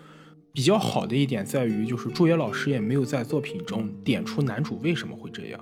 [0.52, 5.60] 比较好的一点在于，就是朱野老师也没有在作品中点出男主为什么会这样，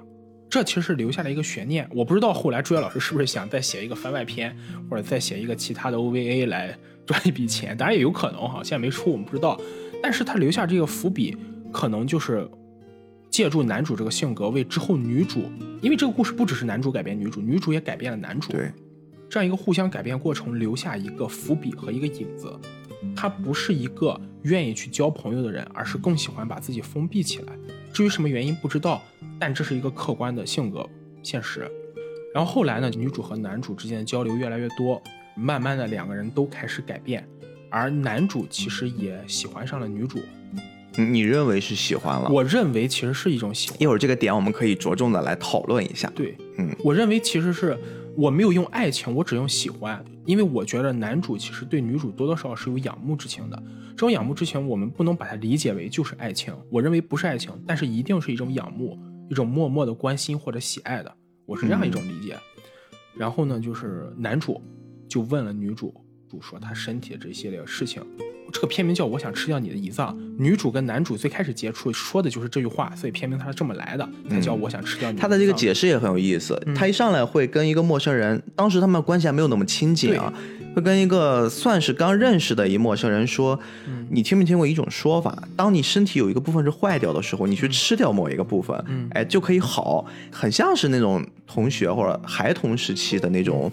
[0.53, 1.89] 这其实是留下了一个悬念。
[1.91, 4.55] 我不知道后来朱野老师是不是想再写一个番外篇，
[4.91, 9.59] 或者再写一个其他的 OVA 来赚一笔钱，当然也有可能哈，现在没出我们不知道。
[10.03, 11.35] 但是他留下这个伏笔，
[11.73, 12.47] 可能就是
[13.31, 18.53] 借助男主这个性格为之后女主，因为这个故事不只是男主改变女主，女主也改变了男主。
[18.53, 18.71] 对，
[19.31, 22.53] 这样一个互相改变过程，留下一个伏笔和一个影子。
[23.17, 27.55] 他不是一个愿意去交朋友的人，而是更喜欢把自己封闭起来。
[27.91, 29.03] 至于什么原因不知道，
[29.43, 30.89] 但这是一个客观的性格
[31.21, 31.69] 现实。
[32.33, 35.03] 然后后来呢，女主和男主之间的交流越来越多，
[35.35, 37.29] 慢慢的两个人都开始改变，
[37.69, 40.21] 而男主其实也喜欢上了女主。
[40.97, 42.31] 你你认为是喜欢了？
[42.31, 43.83] 我认为其实是一种喜欢。
[43.83, 46.09] 一会儿这个点我们可以着重的来讨论一下。
[46.15, 47.77] 对，嗯，我认为其实是
[48.17, 53.61] 我没有用爱情，我只用喜欢，因为我觉得男主其实对女主多多少少是有仰慕之情的。
[53.91, 58.97] 这种仰慕之情，我们不能把它理解为就是爱情，我认为不是爱情，但是一定是一种仰慕，
[59.33, 61.11] 一种默默的关心或者喜爱的，
[61.47, 62.37] 我是这样一种理解。
[63.17, 64.61] 然后呢，就是男主
[65.09, 65.95] 就问了女主，
[66.29, 68.03] 主说他身体的这一系列事情。
[68.53, 75.23] 这个片名叫《我想吃掉你的胰脏》，女主跟男主最开始接触说的就是这句话，所以片名它是这么来的，才叫《我想吃掉你的。
[75.23, 76.61] 他的这个解释也很有意思。
[76.77, 80.31] 他一上来会跟一个陌生人，当时他们关系还没有那么亲近啊，
[80.75, 83.59] 会跟一个算是刚认识的一陌生人说
[84.11, 85.43] ：“你听没听过一种说法？
[85.57, 90.07] 当你身体有一个部分是坏掉的时候，你去吃掉某一个部分，嗯哎，就可以好。
[90.31, 93.71] 很像是那种同学或者孩童时期的那种。”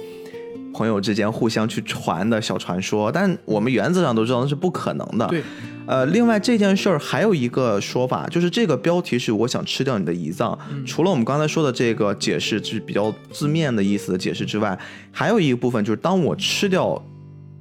[0.73, 5.27] 朋友之间互相去传的小传说，但我们原则上都知道那是不可能的。
[5.27, 5.43] 对，
[5.87, 10.57] 呃，另外这件事儿还有一个说法，就是这个标题是“我想吃掉你的胰脏”。
[10.85, 14.77] 除了我们刚才说的这个解释，就是比较字面的意思的解释之外，
[15.11, 17.01] 还有一个部分就是，当我吃掉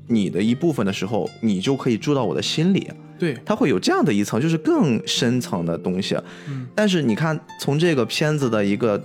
[0.07, 2.90] 你的一部分的时候，你就可以住到我的心里。
[3.18, 6.16] 对，它会有这样的一层，就是更深层的东西。
[6.49, 9.03] 嗯，但是你看，从这个片子的一个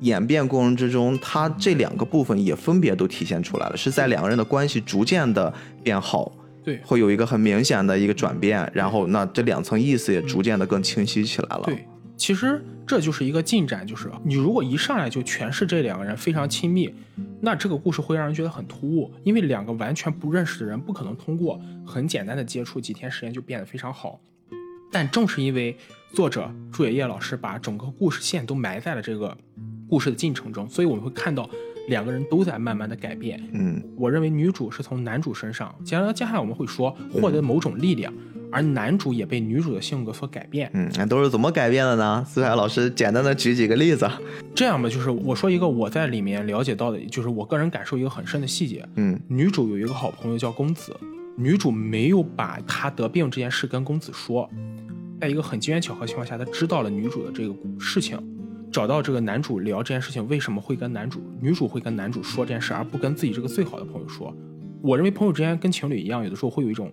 [0.00, 6.32] 演变过程之中，它这两个部分也分别都体现出来了，是在两个人的关系逐渐的变好。
[6.64, 11.62] 对会有一个很明显的一个转变，然后那这两层意思也逐渐的更清晰起来了。
[11.64, 16.92] 对，其实这就是一个进展，就是你如果一上来就诠释这两个人非常亲密，
[17.40, 24.18] 那这个故事会让人觉得很突兀，因为两个完全不认识的人不可能通过很简单的接触几天时间就变得非常好。
[24.90, 25.76] 但正是因为
[26.14, 29.36] 作者朱野叶老师把整个故事线都埋在了这个
[29.88, 31.48] 故事的进程中，所以我们会看到
[31.88, 33.42] 两个人都在慢慢的改变。
[33.52, 38.12] 嗯，我认为女主是从男主身上，接下来接下来我们会说获得某种力量，
[38.50, 40.70] 而男主也被女主的性格所改变。
[40.74, 42.24] 嗯，那都是怎么改变的呢？
[42.26, 44.08] 思海老师简单的举几个例子。
[44.54, 48.86] 这样吧，就是我说一个我在里面了解到的，就是我个人感受一个很深的细节。
[48.96, 50.96] 嗯女主有一个好朋友叫公子，
[51.36, 54.48] 女主没有把她得病这件事跟公子说，
[55.20, 58.18] 在一个很机缘巧合情况下，她知道了女主的这个事情，
[58.76, 64.36] 找到这个男主聊这件事情，为什么会跟男主、女主会跟男主说这件事，而不跟自己这个最好的朋友说？
[64.82, 66.92] 我认为朋友之间跟情侣一样，有的时候会有一种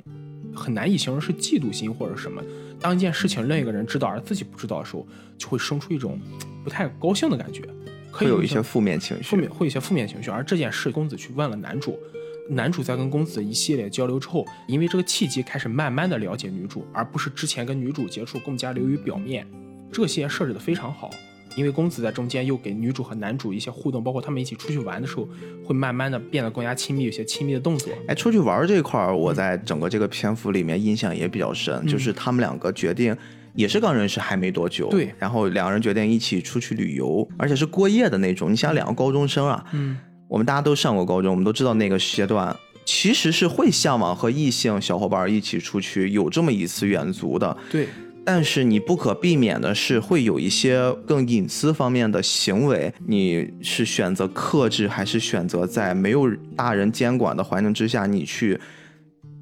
[0.55, 2.41] 很难以形容是嫉妒心或者什么。
[2.79, 5.05] 当一件事情另一个人知道而自己不知道的时候，
[5.37, 6.17] 就会生出一种
[6.63, 7.63] 不太高兴的感觉，
[8.13, 9.23] 可以有一些负面情绪。
[9.23, 10.29] 负面会有一些负面情绪。
[10.29, 11.99] 而这件事，公子去问了男主，
[12.47, 19.45] 男主在跟公子一系列交流之后，因为这个契机开始慢慢的了解女主，而不是之前跟女主接触更加流于表面。
[19.91, 21.09] 这些设置的非常好，
[21.55, 25.27] 因为公子在中间又给女主和男主一些互动，包括他们一起出去玩的时候，
[25.65, 27.91] 会慢慢的变得更加亲密，有些亲密的动作。
[28.07, 33.15] 哎，出去玩这块儿，我在整个这个篇幅里面印象也比较深，就是他们两个决定。
[33.55, 38.51] 也是刚认识还没多久，对然后两个人决定一起出去旅游，而且是过夜的那种。
[38.51, 39.95] 你想，两个高中生啊，嗯，
[40.27, 47.55] 我们大家都上过高中，我们都知道那个阶段其实是会向往和异性小伙伴一起出去有这么一次远足的。
[47.69, 47.87] 对，
[48.25, 58.57] 但是你不可避免的是会有一些更隐私方面的行为，你是选择克制，还是选择在没有大人监管的环境之下，你去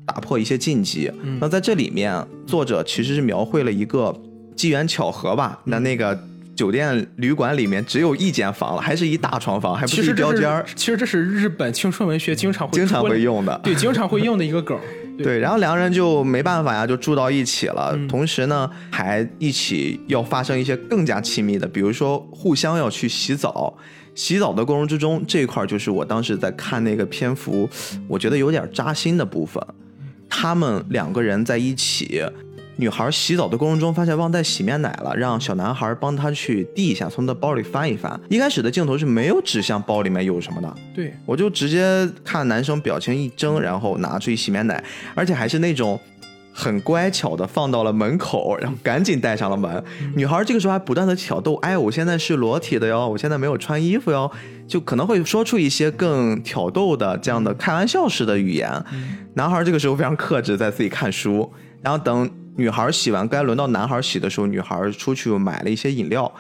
[0.06, 1.12] 打破一些禁忌？
[1.24, 4.20] 嗯那在这里面，作者其实是描绘了一个
[4.56, 5.60] 机缘巧合吧？
[5.66, 6.20] 那那个
[6.56, 13.60] 酒店旅馆里面只有一间房了，还是一大床房，还不是标间儿，其实这是日本青春文学经常会经常会用的。
[13.64, 14.82] 对，经常会用的一个梗儿。
[15.22, 17.92] 对，然后两个人就没办法呀，就住到一起了。
[17.96, 23.74] 嗯同时呢，还一起要发生一些更加亲密的，比如说互相要去洗澡。
[24.14, 27.70] 洗澡的过程之中，这一块就是我当时在看那个篇幅，
[28.10, 29.64] 我觉得有点扎心的部分。
[30.28, 32.22] 他们两个人在一起，
[32.78, 38.20] 女孩洗澡的过程中发现忘带洗面奶了，让小男孩帮她去递一下，从她包里翻一翻。
[38.28, 46.00] 一开始的镜头是没有指向包里面有什么的，对，我就直接看男生表情一怔，然后拿出一洗面奶，而且还是那种
[46.52, 49.84] 很乖巧的放到了门口，然后赶紧带上了门。
[50.16, 54.32] 女孩这个时候还不断的挑逗，哎，我现在是裸体的哟，我现在没有穿衣服哟，
[54.68, 58.72] 就可能会说出一些更挑逗的这样的开玩笑式的语言。
[59.36, 61.52] 男孩这个时候非常克制，在自己看书，
[61.84, 62.28] 然后等。
[62.58, 66.32] 女孩洗完，该轮到男孩洗的时候，女孩出去买了一些饮料。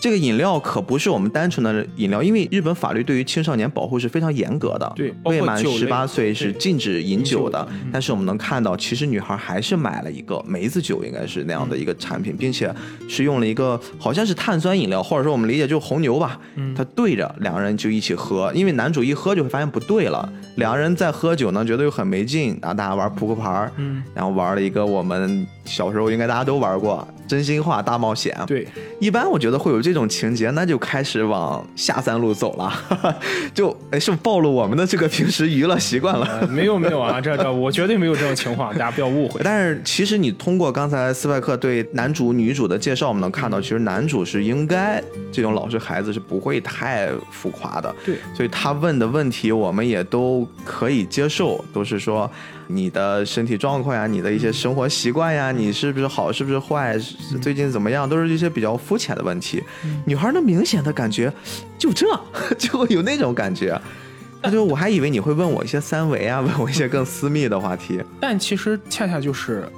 [0.00, 4.92] 这个饮料可不是我们单纯的饮料，因为日本法律对于青少年保护是非常严格的。
[4.96, 7.66] 对未满十八岁是禁止饮酒的。
[7.92, 12.74] 但是我们能看到，其实女孩还是买了一个梅子酒，应该是那样的一个产品，并且
[13.08, 16.38] 是用了一个好像是碳酸饮料，或者说我们理解就是红牛吧。
[16.56, 28.36] 嗯他对着两个人就一起喝，因为男主一喝就会发现不对了，两个人在喝酒呢，觉得又很没劲，然后大家玩扑克牌儿，嗯，然后玩了一个我们小时候应该大家都玩过真心话大冒险。
[28.46, 28.66] 对，
[28.98, 32.72] 一般我觉得会有这种情节，那就开始往下三路走了，
[33.54, 36.26] 就哎是不是暴露我们的这个平时娱乐习惯了？
[36.40, 39.40] 呃，没有没有啊，这这我绝对没有这种情况， 大家不要误会。
[39.44, 52.28] 但是其实你通过刚才斯派克对男主女主的介绍，我们能看到，其实男主是应该这种老实孩子是不会太浮夸的，对，所以他问的问题我们也都可以接受，都是说
[52.72, 59.62] 你的身体状况呀，你的一些生活习惯呀，你是不是好，是不是坏，是最近怎么样，都是一些比较肤浅的问题。
[60.06, 61.32] 女孩能，明显的感觉
[61.78, 62.06] 就这，
[62.56, 63.80] 就有那种感觉。
[64.42, 68.02] 那就我还以为你会问我一些三维啊， 问我一些更私密的话题。
[68.20, 69.68] 但其实恰恰就是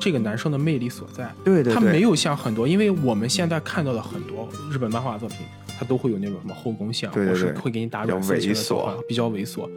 [0.00, 1.30] 这个男生的魅力所在。
[1.44, 5.38] 对对对，他没有像很多，因为我们现在看到的很多日本漫画作品，
[5.78, 9.68] 他都会有那种什么后宫像，对对对或是会给你打比较猥琐，比较猥琐。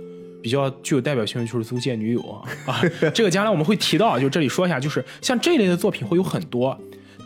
[0.41, 2.81] 比较具有代表性的就是《租借女友》啊，啊，
[3.13, 6.77] 这个将来我们会提到，就这里说一下，就是像这类的作品会有很多，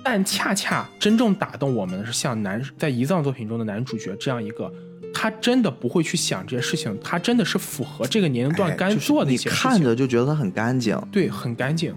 [0.04, 4.71] 但恰恰真正打动我们的是像男在遗藏作品中的男主角这样一个，
[5.13, 9.69] 他真的不会去想这些事情，他真的是符合这个年龄段该做的一你些事情。
[9.69, 11.93] 看着就觉得他很干净，对，很干净。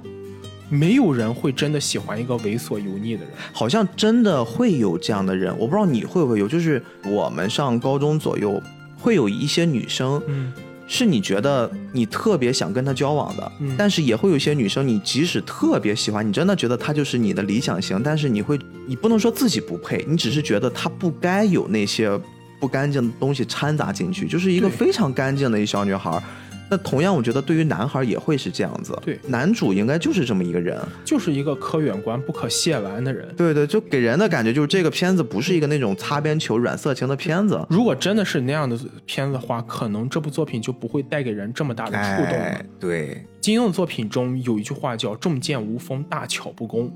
[0.68, 3.30] 没有人会真的喜欢一个猥琐油腻的人。
[3.52, 8.60] 好像真的会有这样的人，我不知道你会不会有，就是我们上高中左右
[8.98, 10.52] 会有一些女生，嗯，
[10.88, 22.18] 是你觉得你特别想跟他交往的，嗯但是也会有一些女生，你即使特别喜欢，你真的觉得她就是你的理想型，但是你会，你不能说自己不配，你只是觉得她不该有那些
[22.60, 26.22] 不干净的东西掺杂进去，就是一个非常干净的一小女孩。
[26.68, 28.98] 那同样，我觉得对于男孩也会是这样子。
[29.04, 30.76] 对男主应该就是这么一个人。
[31.04, 33.26] 就是一个可远观不可亵玩的人。
[33.36, 37.64] 对对，就给人的感觉就是这个片子不是一个那种擦边球、软色情的片子。
[37.70, 42.44] 如果真的是那样的片子的话，可能这部作品就不会带给人这么大的触动了。
[42.44, 46.92] 哎，对，金庸的作品中有一句话叫“重剑无锋，大巧不工”，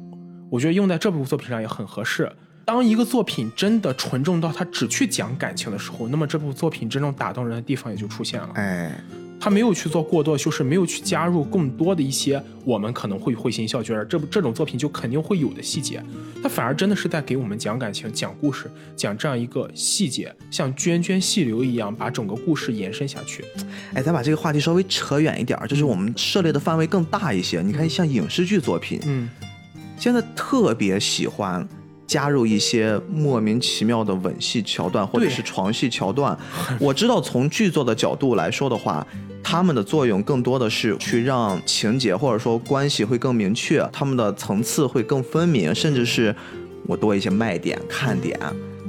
[0.50, 2.30] 我觉得用在这部作品上也很合适。
[2.70, 8.50] 当一个作品真的纯正到他只去讲感情的时候，那么这部作品真正打动人的地方也就出现了。
[8.54, 8.96] 哎，
[9.40, 16.00] 他没有去做过多的修饰，没有去加入更多的一些我们可能会会心笑，觉得这部这种作品就肯定会有的细节，
[16.40, 23.44] 他反而真的是在给我们讲感情、讲故事、讲这样一个细节，像涓涓细流一样把整个故事延伸下去。
[23.94, 27.61] 哎，咱把这个话题稍微扯远一点儿，就是我们涉猎的范围更大一些。
[27.62, 29.28] 你看，像影视剧作品，嗯，
[29.98, 31.68] 现在特别喜欢
[32.11, 36.37] 加入一些莫名其妙的吻戏桥段，或者是床戏桥段。
[36.81, 39.07] 我知道从剧作的角度来说的话，
[39.44, 46.35] 他们的作用更多的是去让情节或者说关系会更明确，他们的层次会更分明，甚至是
[46.88, 48.37] 我多一些卖点、看点，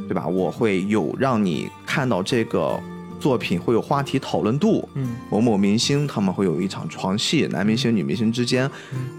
[0.08, 0.28] 对吧？
[0.28, 2.82] 我会有让你看到这个
[3.20, 8.68] 作品会有话题讨论度，嗯，某某明星他们会有一场床戏，男明星、女明星之间，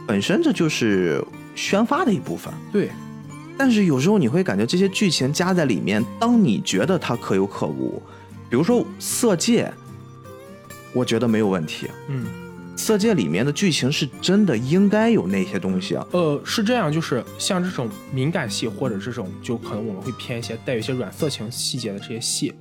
[0.08, 2.52] 本身这就是宣发的一部分。
[2.72, 2.90] 对，
[3.56, 8.02] 但是有时候你会感觉这些剧情加在里面，当你觉得它可有可无，
[8.50, 9.64] 比如说《色戒》，
[10.92, 12.24] 我觉得没有问题，嗯，
[12.78, 16.06] 《色戒》里面的剧情是真的应该有那些东西啊。
[16.10, 22.52] 呃，是这样，就是像这种敏感戏或者这种，就可能我们会偏一些带有一些软色情细节的这些戏。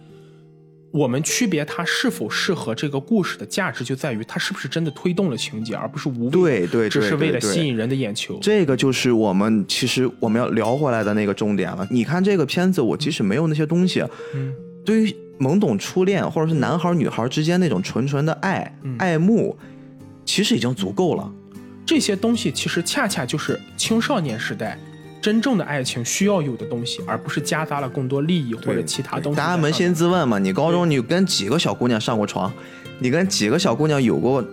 [0.91, 8.37] 我们区别它是否适合这个故事的价值，就在于它是不是真的推动了情节，而不是无谓对对对只是为了吸引人的眼球。
[8.41, 11.87] 这个就是我们其实我们要聊回来的那个重点了。
[11.89, 19.57] 你看这个片子，我即使没有那些东西，嗯，对于懵懂初恋或者是男孩女孩之间那种纯纯的爱、嗯爱慕，
[20.25, 21.31] 其实已经足够了。
[21.85, 24.77] 这些东西其实恰恰就是青少年时代
[25.21, 29.37] 真正的爱情需要有的东西，而不是夹杂了更多利益或者其他东西。
[29.37, 32.51] 大家扪心自问嘛，你高中你跟几个小姑娘上过床？
[32.99, 34.43] 你跟几个小姑娘有过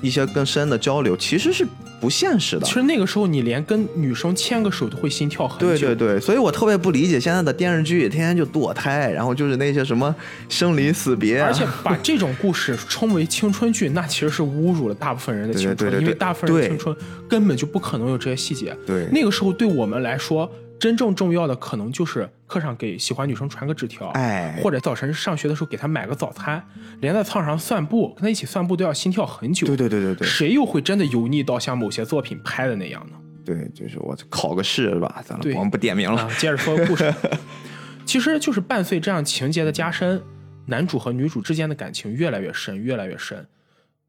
[0.00, 1.16] 一些更深的交流？
[1.16, 1.66] 其实是。
[2.00, 2.64] 不现实的。
[2.64, 5.66] 其实那个时候，你连跟女生牵个手都会心跳很久。
[5.66, 10.14] 对对对，所以我特别不理解现在的电视剧，天天就堕胎，然后就是那些什么
[10.48, 11.42] 生离死别。
[11.42, 16.96] 而且把这种故事称为青春剧，那其实是侮辱了大部分人的青春，因为大部分人青春
[17.28, 18.72] 根本就不可能有这些细节。
[18.86, 20.48] 对，那个时候对我们来说。
[20.78, 26.60] 真正重要的可能就是课上给喜欢女生传个纸条，哎，或者早晨上学的时候给她买个早餐，
[27.00, 29.66] 连在操场上散步，跟她一起散步都要心跳很久。
[29.66, 33.16] 对对对对对，谁又会真的油腻到像某些作品拍的那样呢？
[33.44, 35.22] 对，就是我考个试是吧？
[35.24, 37.14] 咱了，我们不点名了，接着说故事。
[38.04, 40.22] 其实就是伴随这样情节的加深，
[40.66, 43.46] 男主和女主之间的感情越来越深，越来越深。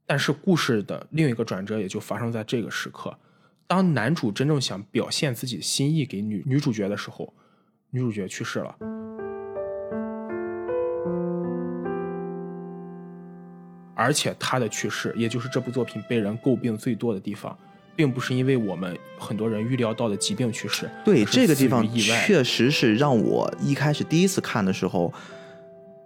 [0.06, 3.16] 但是故事的另一个转折也就发生在这个时刻。
[3.68, 7.32] 当男主真正想表现自己的心意给女女主角的时候，
[7.92, 8.76] 女主角去世了。
[13.96, 17.58] 而且她的去世，也就是这部作品被人诟病最多的地方，
[17.96, 20.90] 并不是因为我们很多人预料到的疾病去世。
[21.04, 25.14] 对这个地方，确实是让我一开始第一次看的时候，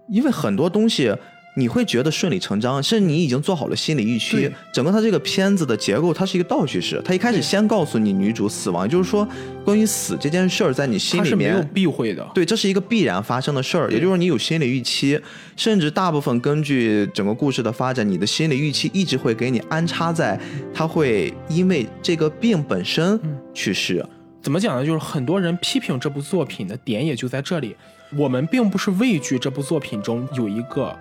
[0.08, 1.16] 因为很多东西。
[1.56, 4.50] 你会觉得顺理成章，甚至你已经做好了心理预期。
[4.72, 7.02] 整个它这个片子的结构，它是一个倒叙式。
[7.06, 9.28] 它一开始先告诉你女主死亡，就是说
[9.64, 12.28] 关于死这件事儿，在你心里面没有避讳的。
[12.34, 15.20] 对，这是一个必然发生的事儿，也就是说你有心理预期，
[15.56, 20.40] 甚至大部分根据整个故事的发展，你的心理预期一直会给你安插在
[20.74, 23.20] 他会因为这个病本身
[23.54, 24.04] 去世。
[24.42, 24.86] 怎么讲呢？
[24.86, 27.76] 就是很多人批评这部作品的点也就在这里。
[28.18, 30.98] 我们并不是畏惧这部作品中有一个。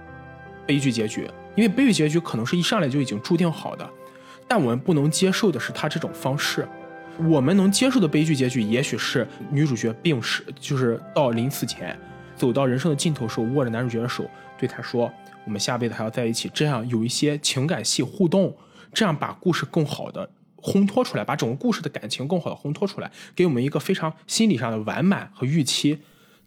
[0.67, 3.89] 悲剧结局，因为悲剧结局可能是一上来就已经注定好的，
[4.47, 6.67] 但我们不能接受的是他这种方式。
[7.29, 11.99] 我们能接受的悲剧结局，也许是女主角病逝，就是到临死前，
[12.35, 14.25] 走到人生的尽头时候，握着男主角的手，
[14.59, 15.13] 对他说
[15.45, 18.57] ：“我们下辈子还要在一起。”这样有一些情感戏互动，
[18.95, 25.99] 这样把故事更好的烘托出来，把整个故事的感情更好的烘托出来，给我们一个非常心理上的完满和预期。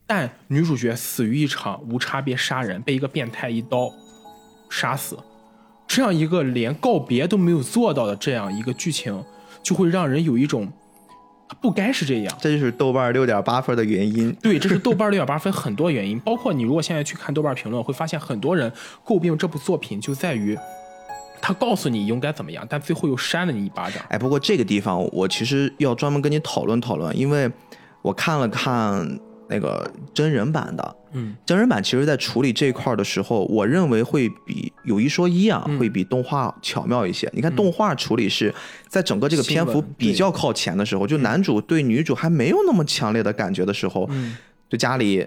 [0.07, 3.91] 但女主角死于一场无差别杀人，被一个变态一刀。
[4.69, 5.17] 杀死，
[5.87, 9.23] 这样一个连告别都没有做到的这样一个剧情，
[9.63, 10.67] 就会让人有一种，
[11.47, 12.37] 他不该是这样。
[12.39, 14.33] 这就是豆瓣六点八分的原因。
[14.41, 18.71] 对，这是豆瓣六点八分很多原因，包括你如果现在去看豆瓣评论，会发现很多人
[19.05, 20.57] 诟病这部作品就在于，
[21.41, 24.03] 他告诉你应该怎么样，但最后又扇了你一巴掌。
[24.09, 27.51] 哎，不过这个地方我其实要专门跟你讨论讨论，因为
[28.01, 29.19] 我看了看。
[29.47, 37.29] 那个真人版的，嗯，真人版其实，在处理这块的时候，我认为会比有一说一啊，会比动画巧妙一些。
[37.33, 38.53] 你看，动画处理是
[38.87, 44.09] 在整个这个篇幅比较靠前的时候，就男主对女主还没有那么强烈的感觉的时候，
[44.69, 45.25] 就家里。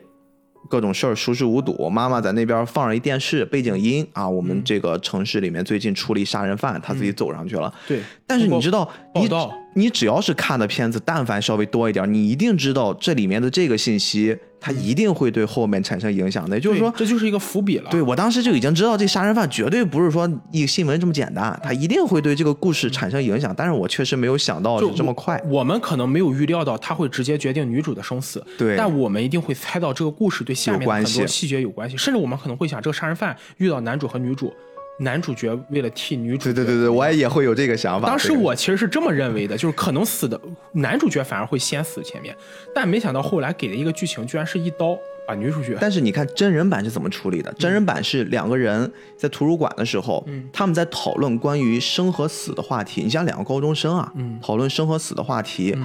[0.69, 4.29] 各种事儿熟视无睹，妈妈在那边放着一电视背景音啊。
[4.29, 7.73] 我们这个城市里面最近出了一杀人犯，他自己走上去了。
[7.87, 9.29] 对，但是你知道，你
[9.75, 14.37] 你只要是看的片子，但凡稍微多一点，你一定知道这里面的这个信息。
[14.61, 17.90] 它一定会对后面产生影响的，也就是说，这就是一个伏笔了。
[17.90, 23.54] 对我当时就已经知道，这杀人犯绝对不是说一个新闻这么简单，他一定会对这个故事产生影响。
[23.56, 25.40] 但是我确实没有想到是这么快。
[25.48, 28.76] 我们可能没有预料到他会直接决定女主的生死，对。
[28.76, 34.52] 但我们一定会猜到这个故事对下面很多细节有关系，甚至我们可能会想，这个杀人犯遇到男主和女主。
[35.01, 38.09] 男主角为了替女主，对对对对，我也也会有这个想法。
[38.09, 40.40] 当时我其实是这么认为的， 就是可能死的
[40.72, 42.36] 男主角反而会先死前面，
[42.74, 45.78] 但没想到后来给的一个剧情居然是一刀把女主角。
[45.80, 47.53] 但是你看真人版是怎么处理的？
[47.53, 53.03] 真人版是两个人在图书馆的时候，他们在讨论关于生和死的话题。
[53.03, 55.76] 你像两个高中生啊，讨论生和死的话题。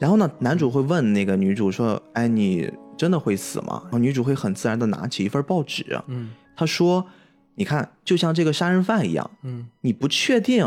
[0.00, 7.04] 然后呢，男主会问那个女主说：“哎，你真的会死吗？”然后女主会很自然的拿起一份报纸，嗯，她说。
[7.54, 10.66] 你看，就像这个杀人犯一样，嗯，你不确定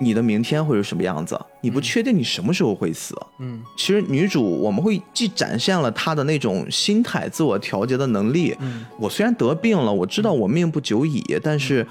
[0.00, 11.86] 你的明天会是什么样子，你不确定你什么时候会死，嗯，其实女主我们会既展现了她的那种心态、自我调节的能力，嗯，我虽然得病了，我知道我命不久矣，但是。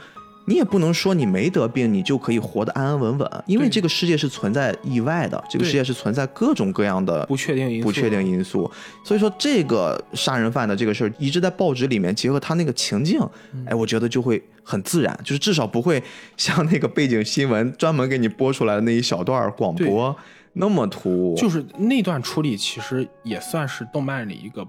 [0.45, 7.85] 你也不能说你没得病，你就可以活得安安稳稳，因为这个世界是存在意外的，这个世界是存在各种各样的不确定因素。
[7.85, 8.69] 不确定因素，
[9.03, 13.19] 所以说这个杀人犯的这个事儿一直在报纸里面，结合他那个情境，
[13.65, 16.01] 哎，我觉得就会很自然，就是至少不会
[16.35, 20.15] 像那个背景新闻专门给你播出来的那一小段广播
[20.53, 21.35] 那么突兀。
[21.37, 24.67] 就是那段处理其实也算是动漫里一个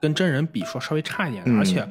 [0.00, 1.88] 跟真人比说稍微差一点的，而且。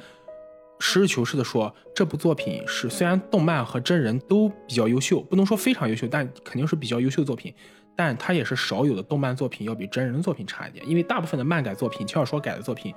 [0.80, 7.54] 实事求是的说，这部作品是虽然动漫和真人都比较优秀，不能说非常优秀，但肯定是比较优秀的作品。
[7.96, 12.94] 但它也是少有的动漫作品要比真人作品差一点，因为大部分的漫改作品、轻小说改的作品，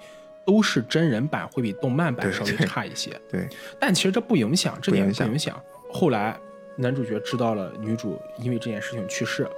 [0.46, 3.10] 都是真人版会比动漫版稍微差一些。
[3.32, 3.48] 对，
[3.80, 5.58] 但其实这不影响，这点不影响不影响。
[5.90, 6.38] 后来
[6.76, 9.48] 男主角知道了女主因为这件事情去世，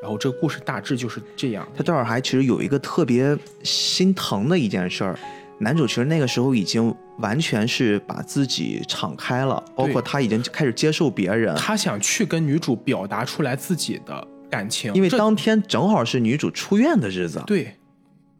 [0.00, 1.68] 然后这个故事大致就是这样。
[1.76, 5.18] 他这儿还其实有一个特别心疼的一件事儿，
[5.58, 17.74] 男主其实那个时候已经完全是把自己敞开了，包括他已经开始接受别人，他想去跟女主表达出来自己的感情，因为当天正好是女主出院的日子，对。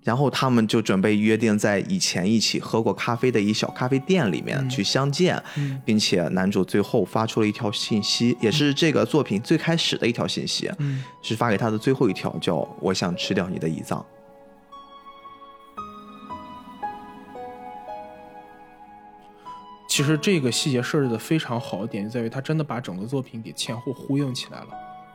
[0.05, 4.69] 然后他们就准备约定在以前一起喝过咖啡的一小咖啡店里面嗯。
[4.69, 5.81] 去相见，嗯。
[5.85, 11.05] 并且男主最后发出了一条信息，也是这个作品最开始的一条信息，嗯。
[11.23, 14.05] 是发给他的最后一条，叫“我想吃掉你的胰脏”。
[19.93, 24.69] 其实这个细节设置的非常好的点就在于，他真的把整个作品给前后呼应起来了，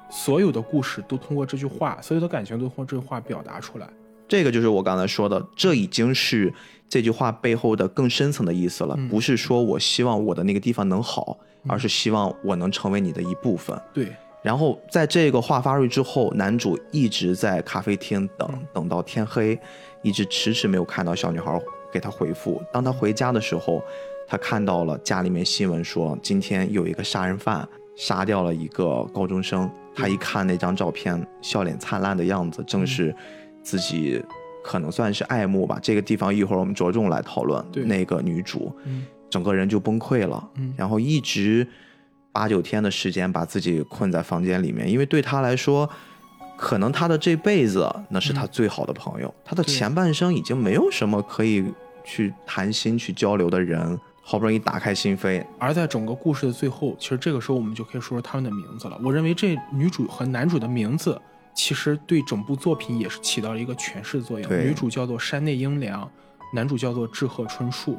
[0.07, 3.89] 所有的故事都通过这句话，所有的感情都通过这句话表达出来。
[4.27, 6.53] 这个就是我刚才说的，这已经是
[6.87, 11.35] 这句话背后的更深层的意思了，嗯不是说我希望我的那个地方能好，
[11.67, 13.75] 而是希望我能成为你的一部分。
[13.91, 19.59] 对，然后在这个话发出去之后，男主一直在咖啡厅等，嗯等到天黑，
[20.03, 21.59] 一直迟迟没有看到小女孩
[21.91, 22.61] 给他回复。
[22.71, 23.81] 当他回家的时候，
[24.27, 29.69] 他看到了家里面新闻说，今天有一个杀人犯杀掉了一个高中生。
[29.95, 33.15] 他一看那张照片，笑脸灿烂的样子，正是
[33.63, 34.21] 自己
[34.63, 35.79] 可能算是爱慕吧。
[35.81, 38.71] 这个地方一会儿我们着重来讨论对那个女主。
[38.85, 41.67] 嗯整个人就崩溃了，嗯然后一直
[42.31, 45.89] 八九天的时间把自己困在房间里面，因为对他来说，
[46.57, 51.61] 可能他的这辈子那是他最好的朋友，他的前半生已经没有什么可以
[52.05, 53.99] 去谈心、去交流的人，
[54.29, 58.99] 好不容易打开心扉，而在整个故事的最后，其实这个时候我们就可以说说他们的名字了。
[59.01, 61.17] 我认为这女主和男主的名字，
[61.55, 64.51] 其实对整部作品也是起到了一个诠释作用。
[64.61, 66.11] 女主叫做山内英良，
[66.53, 67.97] 男主叫做志贺春树。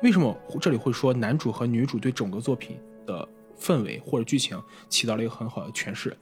[0.00, 3.28] 为什么这里会说男主和女主对整个作品的
[3.60, 4.56] 氛围或者剧情
[4.88, 6.16] 起到了一个很好的诠释？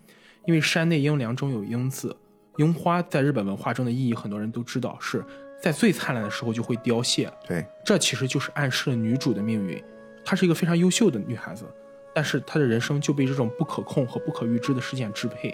[0.46, 2.16] 因为山内英良中有英字，
[2.56, 5.22] 樱花在日本文化中的意义很多人都知道，是
[5.66, 9.82] 在最灿烂的时候就会凋谢，对，这其实就是暗示了女主的命运。
[10.24, 11.64] 她是一个非常优秀的女孩子，
[12.14, 15.52] 但是她的人生就被这种不可控和不可预知的事件支配。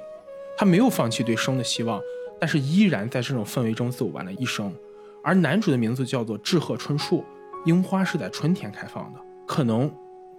[0.54, 1.98] 她没有放弃对生的希望，
[2.38, 4.70] 但是依然在这种氛围中走完了一生。
[5.24, 7.24] 而男主的名字叫做志贺春树，
[7.64, 9.20] 樱花是在春天开放的。
[9.46, 9.90] 可能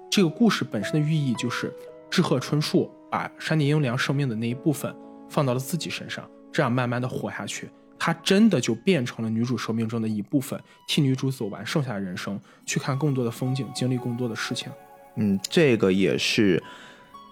[0.07, 1.73] 这个故事本身的寓意就是
[2.11, 4.95] 志贺春树把山地英良生命的那一部分
[5.31, 7.71] 放到了自己身上，这样慢慢的活下去。
[8.05, 14.69] 他真的就变成了女主生命中的一部分，替女主走完剩下的人生，去看更多的风景，经历更多的事情。
[15.15, 16.61] 嗯，这个也是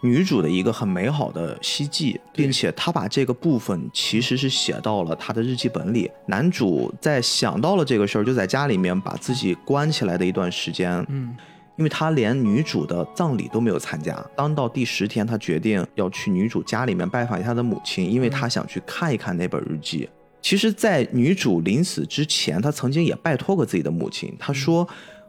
[0.01, 6.09] 女主的一个很美好的希冀，并且她把这个部分其实是写到了她的日记本里。
[6.25, 11.35] 男主在想到了这个事儿，就在家里面把自己关起来的一段时间，嗯
[11.75, 14.17] 因为他连女主的葬礼都没有参加。
[14.37, 20.07] 当到第十天，他决定要去女主家里面拜访一下他的母亲，因为他想去看一看那本日记。
[20.41, 24.87] 其实，在女主临死之前，她曾经也拜托过自己的母亲，她说：“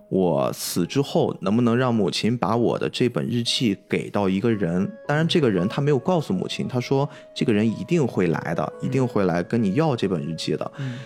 [0.09, 4.91] 我死之后，能不能让母亲把我的这本日记给到一个人？
[5.07, 10.73] 当然，这个人她没有告诉母亲，她说这个人一定会来的，一定会来跟你要这本日记的。
[10.79, 10.99] 嗯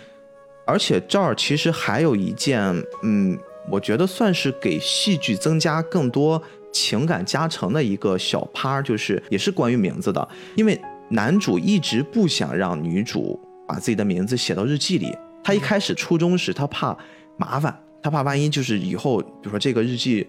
[0.69, 2.61] 而且这儿其实还有一件，
[3.05, 3.39] 嗯，
[3.71, 6.43] 我觉得算是给戏剧增加更多
[6.73, 10.77] 情感加成的一个小趴，就是也是关于名字的，因为
[11.09, 15.17] 男主一直不想让女主把自己的名字写到日记里。
[15.43, 16.97] 他一开始初衷是他怕
[17.37, 20.27] 麻烦，他怕万一就是以后，比如说这个日记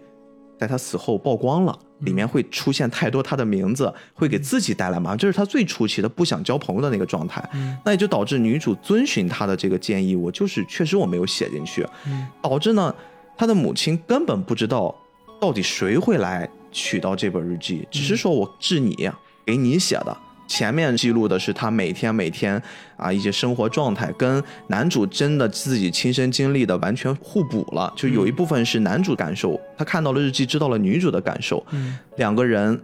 [0.60, 7.44] 在他死后曝光了，里面会出现太多他的名字，会给自己带来麻烦，这是他最初期的不想交朋友的那个状态。
[7.54, 12.94] 嗯那也就导致女主遵循他的这个建议，我就是确实我没有写进去，嗯导致呢，
[13.36, 14.96] 他的母亲根本不知道
[15.40, 19.10] 到底谁会来取到这本日记，只是说我致你，
[19.46, 20.16] 给你写的。
[20.48, 22.62] 前面记录的是他每天每天
[22.96, 27.94] 啊一些生活状态，跟男主真的自己亲身经历的完全互补了。
[27.96, 32.82] 就有一部分是男主感受，他看到了日记，知道了女主的感受，嗯两个人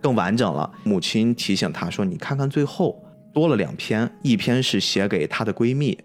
[0.00, 0.70] 更完整了。
[0.84, 3.00] 母亲提醒他说：“你看看最后
[3.32, 5.96] 多了两篇，一篇是写给她的闺蜜，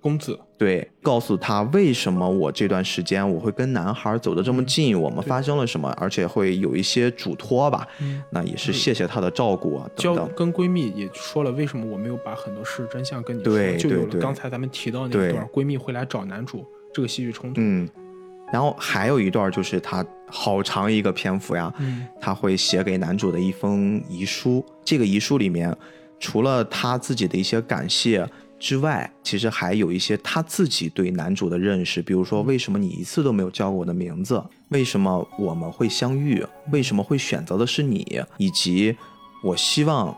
[0.00, 7.86] 公子，对，告诉他为什么我这段时间我会跟男孩走得这么近，我们发生了什么，而且会有一些嘱托吧。
[8.00, 10.28] 嗯，那也是谢谢他的照顾啊，等交等。
[10.36, 17.60] 跟闺蜜也说了为什么我没有把很多事真相跟你说，对就刚才咱们提到那一段，闺蜜会来找男主这个戏剧冲突。
[17.60, 17.88] 嗯，
[18.52, 24.64] 然后还有一段就是他好长一个篇幅呀，嗯他会写给男主的一封遗书。
[24.84, 25.74] 这个遗书里面，
[26.18, 28.28] 除了他自己的一些感谢
[28.62, 38.96] 之外，其实还有一些他自己对男主的认识，比如说为什么你一次都没有叫过我的名字，为什么我们会相遇，为什么会选择的是你，以及
[39.42, 40.16] 我希望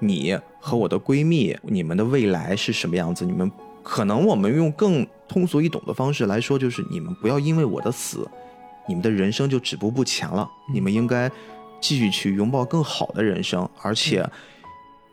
[0.00, 3.24] 你和我的闺蜜，你们的未来是什么样子？
[3.24, 3.48] 你们
[3.84, 8.28] 可能我们用更通俗易懂的方式来说，就是你们不要因为我的死，
[8.88, 10.50] 你们的人生就止步不前了。
[10.72, 11.30] 你们应该
[11.80, 14.28] 继续去拥抱更好的人生，而且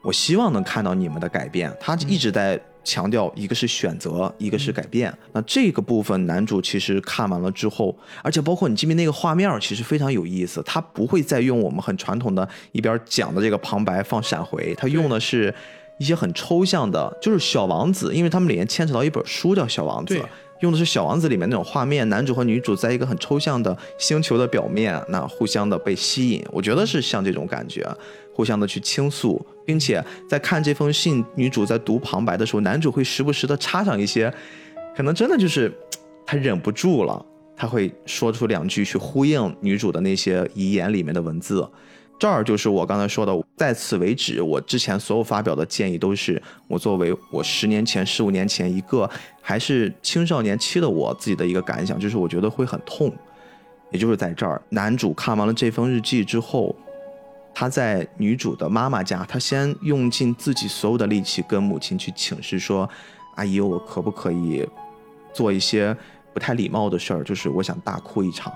[0.02, 1.72] 我希望能看到你们的改变。
[1.80, 5.16] 他一直在强调，一个是选择，一个是改变。
[5.34, 10.62] 那这个部分，男主其实看完了之后，而且包括你这边那个画面，其实非常有意思。
[10.64, 15.54] 他不会再用我们很传统的一边讲的这个旁白放闪回，他用的是
[15.98, 20.30] 一些很抽象的，就是《小王子》，因为他们里面牵扯到一本书叫《小王子》对。
[20.62, 27.86] 用的是《小王子》里面那种画面，男主和女主在一个很抽象的星球的表面，那互相的被吸引，我觉得是像这种感觉，
[28.34, 34.32] 互相的去倾诉，并且在看这封信，女主在读旁白的时候，男主会时不时的插上一些，
[34.96, 35.72] 可能真的就是
[36.26, 41.68] 他忍不住了，他会说出两句去呼应女主的那些遗言里面的文字。
[42.22, 49.10] 这儿就是我刚才说的，在此为止，我之前所有发表的建议都是我作为我十年前、十五年前一个
[49.42, 53.12] 还是青少年期的我自己的一个感想，就是我觉得会很痛。
[53.90, 56.76] 也就是在这儿，男主看完了这封日记之后，
[57.56, 62.88] 他在女主的妈妈家，他先用尽自己所有的力气跟母亲去请示说
[63.34, 64.64] ：“阿姨，我可不可以
[65.34, 65.98] 做一些
[66.36, 67.24] 不太礼貌的事儿？
[67.24, 68.54] 就是我想大哭一场。”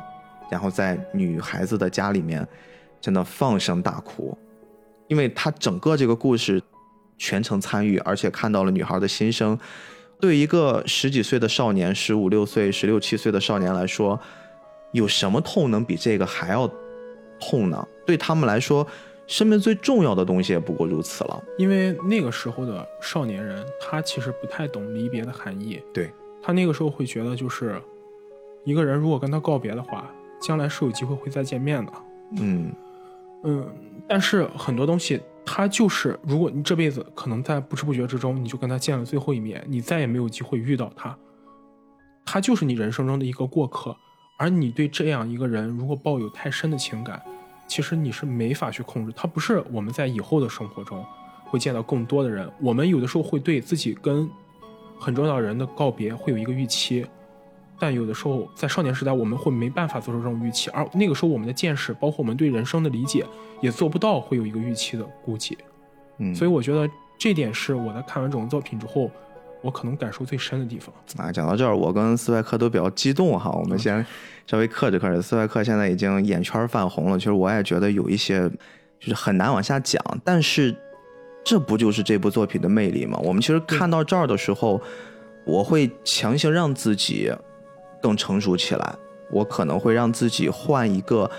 [0.51, 2.47] 然后在女孩子的家里面。
[3.05, 4.35] 真的放声大哭，
[5.07, 6.59] 因为他整个这个故事
[7.19, 9.55] 全程参与，而且看到了女孩的心声。
[10.19, 14.19] 对一个十几岁的少年、十五六岁、十六七岁的少年来说，
[14.91, 16.67] 有什么痛能比这个还要
[17.39, 17.87] 痛呢？
[18.07, 18.87] 对他们来说，
[19.27, 21.43] 生命最重要的东西也不过如此了。
[21.59, 25.79] 因为那个时候的少年人，他其实不太懂离别的含义。
[25.93, 26.09] 对
[26.41, 27.79] 他那个时候会觉得，就是
[28.63, 31.91] 一个人如果跟他告别的话，将来是有机会会再见面的。
[32.39, 32.73] 嗯。
[33.45, 33.65] 嗯，
[34.09, 41.15] 但是很多东西，它就是如果你这辈子可能在不知不觉之中，你就跟他见了最后一面，你再也没有机会遇到他，
[42.25, 43.95] 他就是你人生中的一个过客。
[44.37, 47.21] 而你对这样一个人如果抱有太深的情感，
[47.67, 49.13] 其实你是没法去控制。
[49.15, 51.05] 他不是我们在以后的生活中
[51.45, 54.29] 会见到更多的人，我们有的时候会对自己跟
[54.99, 57.05] 很重要人的告别会有一个预期。
[57.77, 63.25] 但有的时候，在少年时代，我们会没办法做出这种预期，而那个时候我们的见识，包括我们对人生的理解，
[63.61, 65.57] 也做不到会有一个预期的估计。
[66.19, 69.11] 嗯，所以我觉得这点是我在看完整个作品之后，
[69.61, 70.95] 我可能感受最深的地方。
[71.17, 73.51] 啊，讲到这儿，我跟斯派克都比较激动哈。
[73.51, 74.05] 我们先
[74.47, 75.21] 稍微克制克制。
[75.21, 78.49] 斯派克现在已经眼圈泛红了，其实我也觉得有一些
[78.99, 80.73] 就是很难往下讲，但是
[81.43, 83.19] 这不就是这部作品的魅力吗？
[83.21, 84.81] 我们其实看到这儿的时候，
[85.45, 87.29] 我会强行让自己。
[88.01, 88.95] 更成熟起来，
[89.31, 91.29] 我可能会让自己换一个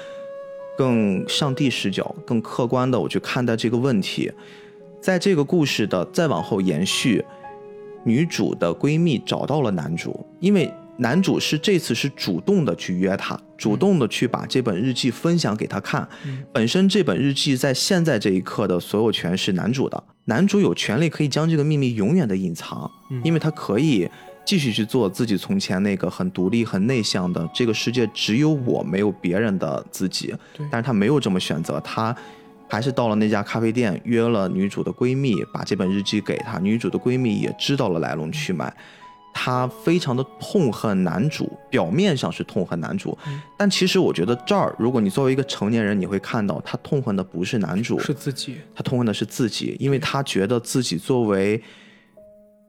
[0.76, 4.30] 更上帝视角、更客观的我去看待这个问题。
[5.00, 7.24] 在这个故事的再往后延续，
[8.04, 16.08] 女主的闺蜜找到了男主，因为男主是这次是主动的去约她，主动的去把这本日记分享给她看。
[16.52, 22.90] 本身这本日记在现在这一刻的所有权是男主的，男主有权利可以将这个秘密永远的隐藏，
[23.22, 24.10] 因为他可以。
[24.46, 30.32] 继续去做自己从前那个很独立、很内向的这个世界只有我没有别人的自己，
[30.70, 32.16] 但是他没有这么选择，他
[32.68, 36.60] 还是到了那家咖啡店约了女主的闺蜜，把这本日记给她。
[36.60, 38.72] 女主的闺蜜也知道了来龙去脉，
[39.34, 43.18] 她非常的痛恨男主，表面上是痛恨男主，
[43.56, 51.60] 但其实我觉得这儿，如果你作为一个成年人，你会看到她痛恨的不是男主，是自己，她痛恨的是自己，因为她觉得自己作为。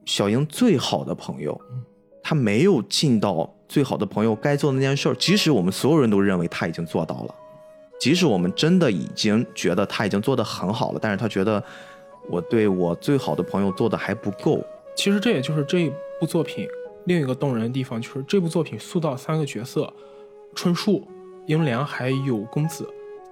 [0.08, 1.60] 小英最好的朋友，
[2.22, 5.14] 他没有尽到最好的朋友该做的那件事儿。
[5.16, 7.34] 即使我们所有人都认为他已经做到了，
[8.00, 11.62] 即使我们真的已经觉得他已经做得很好了，但是他觉得
[12.30, 14.64] 我对我最好的朋友做的还不够。
[14.96, 16.66] 其实这也就是这部作品
[17.04, 19.92] 另一个动人的地方，就是这部作品塑造三个角色：
[20.54, 21.06] 春树、
[21.46, 22.88] 英良还有公子，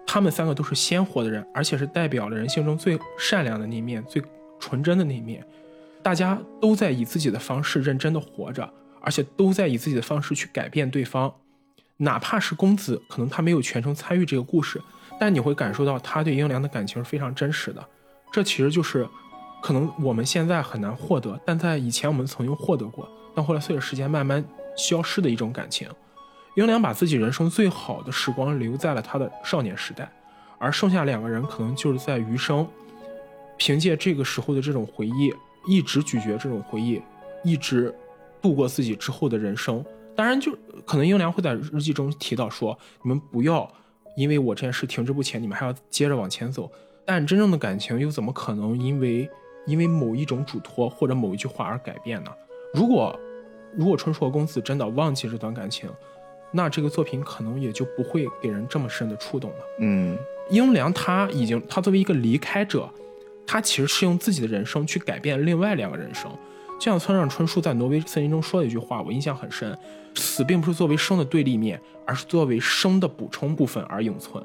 [0.07, 4.22] 他们三个都是鲜活的人，而且是代表了人性中最善良的那一面、最
[4.61, 5.43] 纯真的那一面。
[6.07, 11.35] 大家都在以自己的方式认真的活着，而且都在以自己的方式去改变对方。
[11.97, 14.81] 哪怕是公子，可能他没有全程参与这个故事，
[15.19, 17.85] 但你会感受到他对英良的感情是非常真实的。
[18.31, 19.05] 这其实就是
[19.61, 24.45] 可能我们现在很难获得，但在以前我们曾经获得过，但后来随着时间慢慢
[24.77, 25.89] 消失的一种感情。
[26.55, 30.09] 英良把自己人生最好的时光留在了他的少年时代，
[30.61, 32.65] 而剩下两个人可能就是在余生，
[33.57, 35.35] 凭借这个时候的这种回忆，
[35.67, 37.03] 一直咀嚼这种回忆，
[37.45, 37.95] 一直
[38.41, 39.85] 度过自己之后的人生。
[40.14, 40.57] 当然，就
[40.87, 43.71] 可能英良会在日记中提到说：“你们不要
[44.17, 46.71] 因为我这件事停滞不前，你们还要接着往前走。”
[47.05, 49.29] 但真正的感情又怎么可能因为
[49.67, 52.31] 因为某一种嘱托或者某一句话而改变呢？
[52.73, 53.19] 如果
[53.75, 55.91] 如果春树公子真的忘记这段感情，
[56.51, 59.57] 那这个作品可能也就不会给人这么深的触动了。
[59.81, 60.17] 嗯，
[60.51, 62.89] 英良他已经他作为一个离开者，
[63.47, 66.30] 他其实是用自己的人生去改变另外两个人生。
[66.78, 69.76] 就像村上春树在《挪威森林》中说的一句话，我印象很深：
[70.14, 74.42] 死并不是作为生的对立面，而是作为生的补充部分而永存。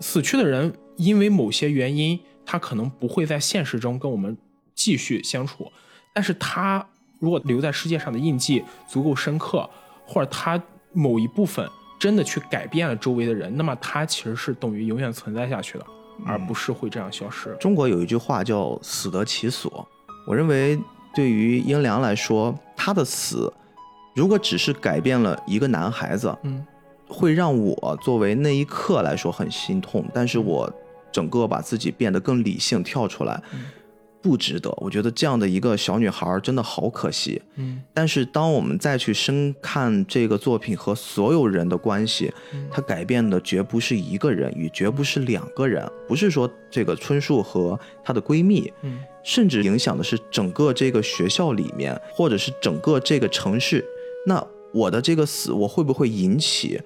[0.00, 4.36] 死去的人因为某些原因，他可能不会在现实中跟我们
[4.74, 5.72] 继续相处，
[6.12, 6.86] 但是他
[7.18, 9.68] 如果留在世界上的印记足够深刻，
[10.06, 11.68] 或者他某一部分
[11.98, 15.86] 真的去改变了周围的人，那么他其实是等于永远存在下去的，
[16.24, 17.56] 而不是会这样消失。
[17.60, 19.86] 中国有一句话叫“死得其所”，
[20.26, 20.78] 我认为
[21.14, 23.52] 对于英良来说，他的死
[24.14, 26.64] 如果只是改变了一个男孩子，嗯，
[27.08, 30.72] 会让我作为那一刻来说很心痛，但是我
[31.12, 33.64] 整个把自己变得更理性，跳出来，嗯
[34.24, 34.72] 不值得。
[34.78, 37.40] 我觉得这样的一个小女孩真的好可惜。
[37.56, 53.84] 嗯但是当我们再去深看这个作品和所有人的关系，嗯它改变的绝不是一个人，也绝不是两个人，不是说这个春树和她的闺蜜，嗯甚至影响的是整个这个学校里面，或者是整个这个城市。
[54.26, 56.80] 那我的这个死，我会不会引起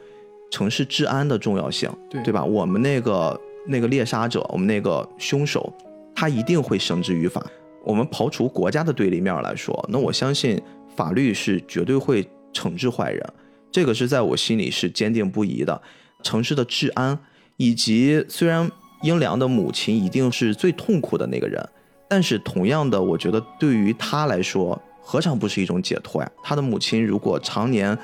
[0.50, 1.88] 城市治安的重要性？
[2.10, 2.44] 对对吧？
[2.44, 5.72] 我们那个那个猎杀者，我们那个凶手，
[6.20, 7.40] 他一定会绳之于法。
[7.84, 10.60] 我们刨除国家的对立面来说，那我相信
[10.96, 13.24] 法律是绝对会惩治坏人，
[13.70, 15.80] 这个是在我心里是坚定不移的。
[16.24, 17.16] 城市的治安，
[17.56, 18.68] 以及虽然
[19.02, 21.64] 英良的母亲一定是最痛苦的那个人，
[22.08, 26.28] 但是同样的，我觉得对于他来说，何尝不是一种解脱呀？
[26.42, 27.96] 他的母亲如果常年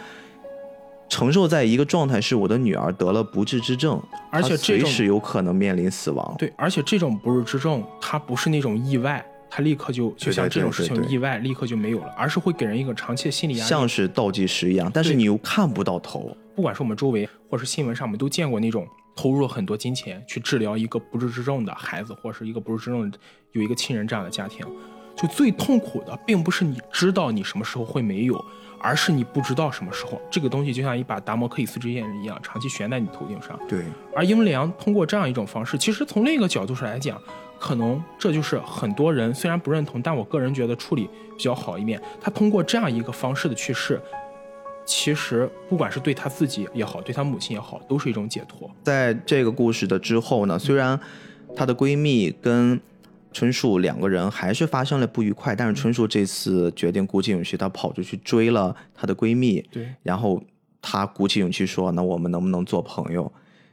[1.09, 6.35] 承受在一个状态，是我的女儿得了不治之症，而且随时有可能面临死亡。
[6.39, 13.69] 对，而且这种不治之症，它不是那种意外，它立刻就就像这种事情意外立刻就没有了，而是会给人一个长期的心理压力。
[13.69, 16.37] 像是倒计时一样，但是你又看不到头。
[16.57, 23.13] 不管是我们周围或是新闻上，我们都见过那种投入了很多金钱去治疗一个不治之症的孩子，或者是一个不治之症
[23.53, 24.67] 有一个亲人这样的家庭，
[25.17, 28.45] 就最痛苦的，并不是你知道你什么时候会没有，
[28.85, 30.21] 而是你不知道什么时候。
[30.31, 33.59] 这个东西就像一把达摩克里斯之剑一样，长期悬在你头顶上。
[33.67, 33.83] 对，
[34.15, 37.19] 而英良通过这样一种方式，其实从另一个角度上来讲，
[37.59, 41.99] 可能这就是很多人虽然不认同，但我个人觉得处理比较好一面。
[42.21, 43.99] 他通过这样一个方式的去世，
[44.85, 48.71] 其实不管是对他自己也好，对他母亲也好，都是一种解脱。
[48.83, 51.01] 在这个故事的之后呢，虽然
[51.57, 52.79] 她的闺蜜跟
[53.35, 60.43] 春树两个人还是发生了不愉快，但是春树这次决定鼓起勇气，她跑出去追了她的闺蜜，对，然后
[60.81, 63.31] 她鼓起勇气说：“那我们能不能做朋友？”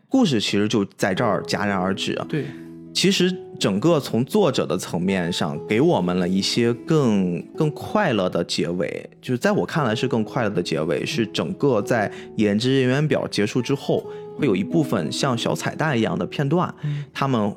[0.09, 2.19] 故事其实就在这儿戛然而止。
[2.27, 2.45] 对，
[2.93, 14.05] 其实整个从作者的层面上，给我们了一些更更快乐的结尾，就是在我看来是更快乐的结尾，是整个在演职人员表结束之后，
[14.35, 17.55] 会有一部分像小彩蛋一样的片段，嗯他们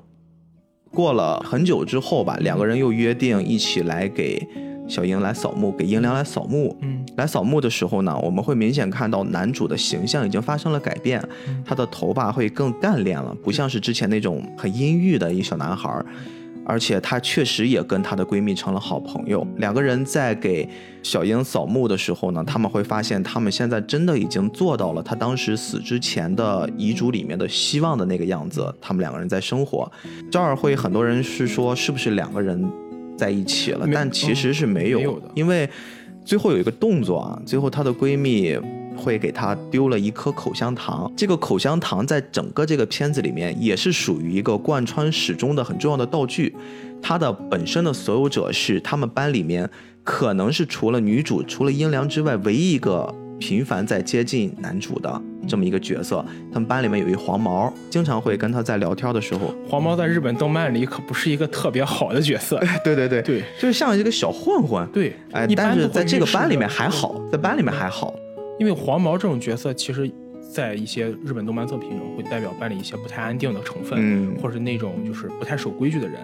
[0.95, 4.47] 过了很久之后吧，两个人又约定一起来给
[4.87, 6.77] 小英来扫墓，给英良来扫墓。
[6.81, 16.05] 嗯来扫墓的时候呢，我们会明显看到男主的形象已经发生了改变，嗯他的头发会更干练了，不像是之前那种很阴郁的一小男孩儿。
[16.65, 19.47] 而且她确实也跟她的闺蜜成了好朋友。
[19.59, 20.69] 两个人在给
[21.03, 28.75] 小英扫墓的时候呢，他们会发现他们现在真的已经做到了她当时死之前的遗嘱里面的希望的那个样子。
[28.81, 29.91] 他们两个人在生活，
[30.31, 32.65] 这儿会很多人是说是不是两个人
[33.17, 35.69] 在一起了，但其实是没有，的因为
[36.25, 38.59] 最后有一个动作啊，最后她的闺蜜
[38.97, 41.11] 会给他丢了一颗口香糖。
[41.17, 46.55] 这个口香糖在整个这个片子里面也是属于一个贯穿始终的很重要的道具。
[47.03, 49.69] 它的本身的所有者是他们班里面
[50.03, 56.25] 可能是除了女主、除了英良之外唯一一个频繁在接近男主的这么一个角色。
[56.51, 62.59] 他们班里面有一黄毛，经常会跟他在聊天的时候，黄毛在日本动漫里可不是一个特别好的角色。
[62.83, 64.87] 对对对对就是像一个小混混。
[64.93, 68.15] 对，哎，但是在这个班里面还好，在班里面还好。
[68.59, 70.11] 因为黄毛这种角色，其实，
[70.53, 76.21] 在一些日本动漫作品中，会代表班里一些不太安定的成分，嗯或者是那种就是不太守规矩的人。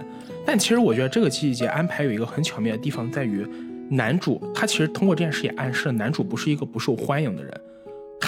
[0.46, 3.44] 但其实我觉得这个季节安排有一个很巧妙的地方，在于
[3.90, 7.60] 男主他其实通过这件事也暗示了男主不是一个不受欢迎的人，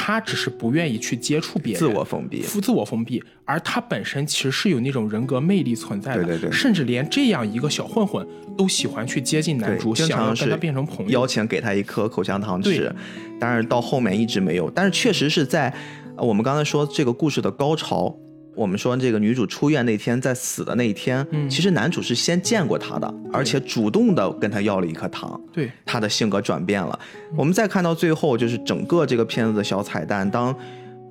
[0.05, 8.26] 他只是不愿意去接触别人，自我封闭，自我封闭，而他本身其实是有那种人格魅力存在的，对对对甚至连这样一个小混混
[8.59, 11.24] 都喜欢去接近男，主，想要跟他变成朋友邀。
[11.24, 12.92] 请给他一颗口香糖吃，
[13.38, 14.68] 但是到后面一直没有。
[14.68, 15.72] 但是确实是在
[16.16, 18.12] 呃我们刚才说这个故事的高潮，
[18.55, 25.40] 我们说这个女主出院那天，在死的那一天，嗯其实男主是先见过她的，而且主动的跟她要了一颗糖。
[25.53, 26.98] 对，她的性格转变了。
[27.30, 30.55] 嗯我们再看到最后，就是整个这个片子的小彩蛋，当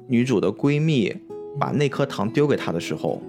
[0.08, 1.12] 女主的闺蜜
[1.60, 3.22] 把那颗糖丢给她的时候，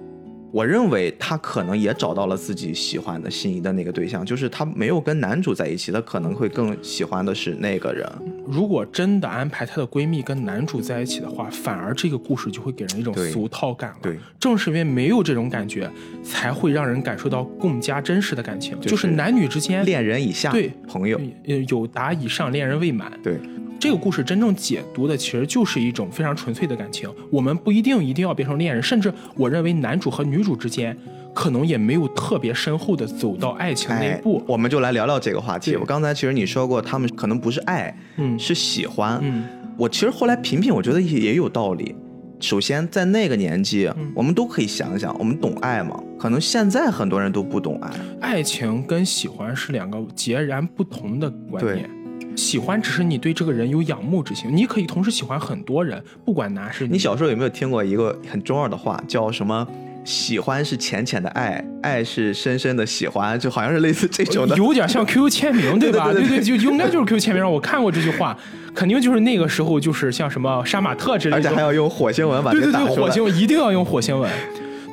[0.53, 8.07] 我认为她可能也找到了自己喜欢的心仪的那个对象，就是她没有跟男主在一起，她可能会更喜欢的是那个人。
[8.45, 13.97] 如果真的安排她的闺蜜跟男主在一起的话，反而这个故事就会给人一种俗套感了。
[14.03, 15.89] 对，正是因为没有这种感觉，
[16.23, 23.11] 才会让人感受到更加真实的感情，就是就是男女之间恋人以下，对朋友，呃有达以上，恋人未满。
[23.23, 23.39] 对，
[23.79, 27.09] 这个故事真正解读的其实就是一种非常纯粹的感情。
[27.29, 30.97] 我们不一定一定要变成恋人，甚至我认为男主和女主之间
[31.33, 34.41] 可能也没有特别深厚的走到爱情那哎一步。
[34.47, 35.75] 我们就来聊聊这个话题。
[35.75, 39.19] 我刚才其实你说过，他们可能不是爱，嗯是喜欢。
[39.21, 39.43] 嗯，
[39.77, 41.93] 我其实后来品品，我觉得也也有道理。
[42.39, 46.01] 首先，在那个年纪，嗯我们都可以想想，我们懂爱吗？
[46.17, 47.91] 可能现在很多人都不懂爱。
[48.21, 51.89] 爱情跟喜欢是两个截然不同的观念。
[52.35, 56.93] 喜欢只是你对这个人有仰慕之情，你可以同时喜欢很多人，不管男是女。
[56.93, 59.67] 你小时候有没有听过一个很中二的话，叫什么？
[60.05, 64.57] 喜欢是浅浅的爱，爱是深深的喜欢，就好像是类似这种的。
[64.57, 66.11] 有点像 QQ 签名，对吧？
[66.11, 67.49] 对对对对，就应该就是 QQ 签名。
[67.49, 68.37] 我看过这句话，
[68.75, 72.85] 肯定就是那个时候，就是像什么杀马特之类的，而且还要用火星文对对对。
[72.93, 74.29] 火星文一定要用火星文。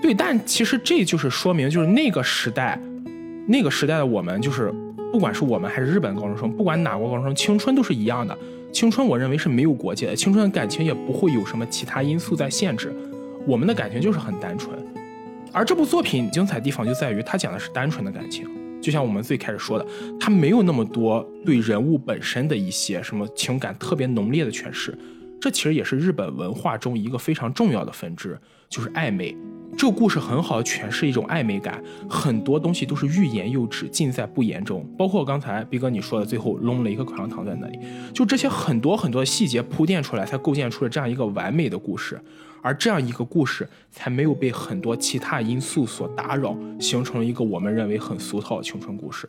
[0.00, 2.80] 对，但其实这就是说明，就是那个时代，
[3.48, 4.72] 那个时代的我们，就是
[5.12, 8.36] 不管是我们还是日本高中生，不管哪国高中生，青春都是一样的。
[8.72, 12.94] 青春我认为是没有国界的，青春的感情也不会有什么其他因素在限制，
[13.46, 14.78] 我们的感情就是很单纯。
[15.52, 18.46] 而这部作品精彩地方就在于，它讲的是单纯的感情，
[18.80, 19.86] 就像我们最开始说的，
[20.20, 24.96] 它没有那么多对人物本身的一些什么情感特别浓烈的诠释。
[25.40, 28.38] 这其实也是日本文化中一个非常重要的分支，
[28.68, 29.36] 就是暧昧。
[29.76, 34.86] 这个故事很好的诠释一种暧昧感，很多东西都是欲言又止，尽在不言中。
[34.98, 37.78] 包括刚才逼哥你说的，最后弄了一个口香糖在那里，
[38.12, 42.20] 就这些很多很多的细节铺垫出来，才构建出了这样一个完美的故事。
[42.62, 49.26] 而这样一个故事，才没有被很多其他因素所打扰，形成了一个我们认为很俗套的青春故事。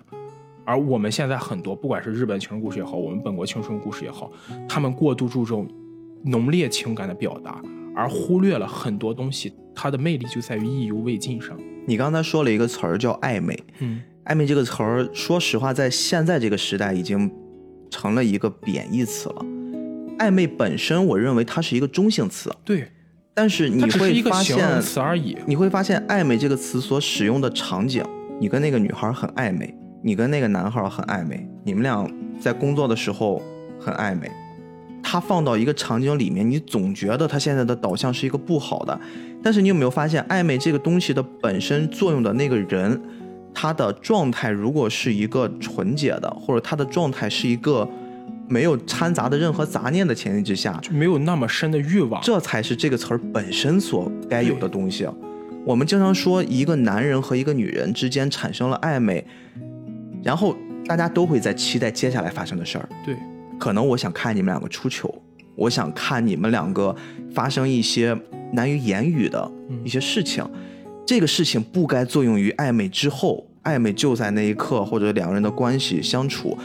[0.66, 4.30] 而我们现在很多，不管是日本青春故事也好，我们本国青春故事也好，
[4.68, 5.66] 他们过度注重
[6.26, 7.62] 浓烈情感的表达，
[7.96, 11.58] 而忽略了很多东西，它的魅力就在于意犹未尽上。
[11.86, 17.32] 你刚才说了一个词儿叫暧昧，嗯，暧昧这个词儿，说实话，在现在这个时代已经
[17.90, 19.46] 成了一个贬义词了。
[20.20, 22.88] 暧昧本身，我认为它是一个中性词，对，
[23.34, 25.36] 但是你会发现，词而已。
[25.48, 28.06] 你会发现暧昧这个词所使用的场景，
[28.40, 32.08] 你跟那个女孩很暧昧，你跟那个男孩很暧昧，你们俩
[32.40, 33.42] 在工作的时候
[33.80, 34.30] 很暧昧。
[35.04, 39.00] 他放到一个场景里面，你总觉得它现在的导向是一个不好的，
[39.44, 43.02] 但是你有没有发现，暧昧这个东西的本身作用的那个人，
[43.54, 47.88] 他的状态如果是一个纯洁的，或者他的状态是一个
[48.48, 52.22] 没有掺杂的任何杂念的前提之下，就没有那么深的欲望。
[52.22, 55.08] 这才是这个词儿本身所该有的东西。
[55.66, 59.26] 我们经常说一个男人和一个女人之间产生了暧昧，
[60.24, 60.56] 然后
[60.88, 62.90] 大家都会在期待接下来发生的事儿。
[63.06, 63.16] 对，
[63.62, 65.22] 可能我想看你们两个出糗，
[65.56, 66.96] 我想看你们两个
[67.32, 68.18] 发生一些
[68.54, 69.52] 难于言语的
[69.84, 70.44] 一些事情。
[71.06, 76.58] 这个事情不该作用于暧昧之后，暧昧就在那一刻，或者两个人的关系相处，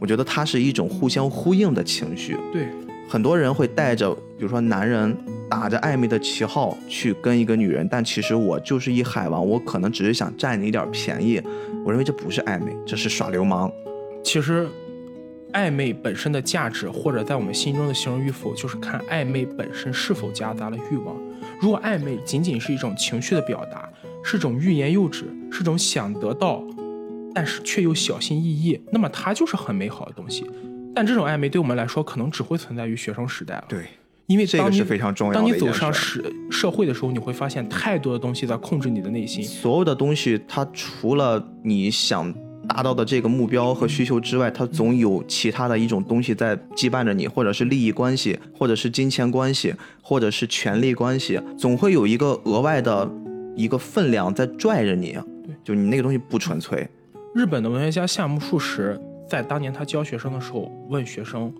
[0.00, 2.36] 我觉得它是一种互相呼应的情绪。
[2.52, 2.66] 对，
[3.08, 5.16] 很多人会带着，比如说男人
[5.48, 11.40] 打着暧昧的旗号去跟一个女人，但其实我就是一海王，我可能只是想占你一点便宜。
[11.84, 13.70] 我认为这不是暧昧，这是耍流氓。
[14.24, 14.66] 其实
[15.52, 21.16] 暧昧本身的价值，或者在我们心中的形容与否，就是看暧昧本身是否夹杂了欲望。
[21.60, 23.88] 如果暧昧仅仅是一种情绪的表达，
[24.22, 26.62] 是种欲言又止，是种想得到，
[27.34, 30.44] 但是却又小心翼翼，那么它就是很美好的东西。
[30.94, 33.64] 但这种暧昧对我们来说，可能只会存在于学生时代了。
[33.68, 33.84] 对，
[34.26, 39.44] 因为这个是非常重要的当你走上社社会的时候，你会发现太多的东西在控制你的内心。
[39.44, 42.34] 所有的东西，它除了你想
[42.72, 53.10] 达到的这个目标和需求之外，它总有其他的一种东西在羁绊着你，或者是利益关系，或者是金钱关系，或者是权力关系，总会有一个额外的
[53.56, 55.18] 一个分量在拽着你。
[55.44, 56.88] 对，就你那个东西不纯粹。
[57.34, 61.52] 日本的文学家夏目漱石在当年他教学生的时候问学生：“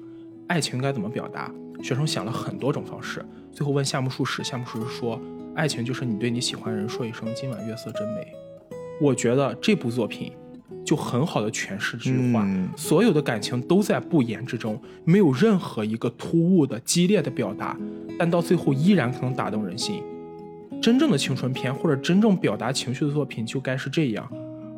[0.47, 1.53] 爱情该怎么表达？
[1.83, 5.21] 学生想了很多种方式，最后问夏目漱石，夏目漱石说，
[5.57, 8.29] 爱情就是你对你喜欢人说一声“今晚月色真美”。
[9.03, 10.31] 我觉得这部作品
[10.85, 17.77] 就很好的诠释这句话，嗯所有的感情都在不言之中，没有任何一个突兀的、激烈的表达，
[18.19, 20.03] 但到最后依然可能打动人心。
[20.83, 24.27] 真正的青春片或者真正表达情绪的作品就该是这样，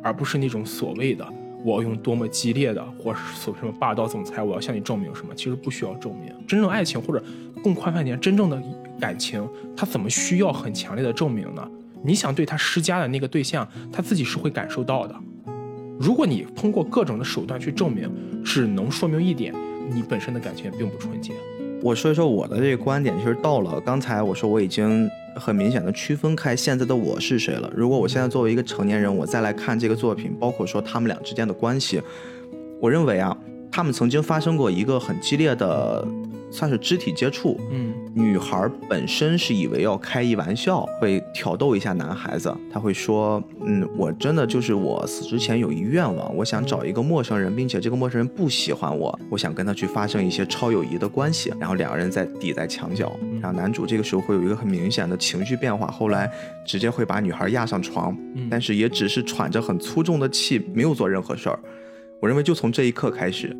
[0.03, 1.25] 而不是那种所谓的
[1.63, 5.33] 我要用多么激烈的，或是所什么霸道总裁，我要向你证明什么。
[5.33, 7.23] 其实不需要证明，真正爱情或者
[7.63, 8.61] 更宽泛点，真正的
[8.99, 11.65] 感情，它怎么需要很强烈的证明呢？
[12.03, 15.15] 你想对他施加的那个对象，他自己是会感受到的。
[16.03, 18.11] 如果你通过各种的手段去证明，
[18.43, 19.53] 只能说明一点，
[19.89, 21.31] 你本身的感情也并不纯洁。
[21.81, 27.71] 我说一说我的这个观点，其实到了刚才我说我已经很明显的区分开现在的我是谁了。
[27.73, 32.01] 如果我现在作为一个成年人，我再来看这个作品，包括说他们俩之间的关系，
[32.81, 33.37] 我认为啊，
[33.71, 36.05] 他们曾经发生过一个很激烈的，
[36.53, 37.59] 算是肢体接触。
[37.71, 56.31] 嗯女孩本身是以为要开一玩笑，会挑逗一下男孩子，他会说：“嗯，我真的就是我死之前有一愿望，我想找一个陌生人，并且这个陌生人不喜欢我，我想跟他去发生一些超友谊的关系。”然后两个人在抵在墙角，然后男主这个时候会有一个很明显的情绪变化，后来
[56.67, 61.57] 直接会把女孩压上床，嗯但是也只是喘着很粗重的气，没有做任何事儿。
[62.21, 63.57] 我认为就从这一刻开始，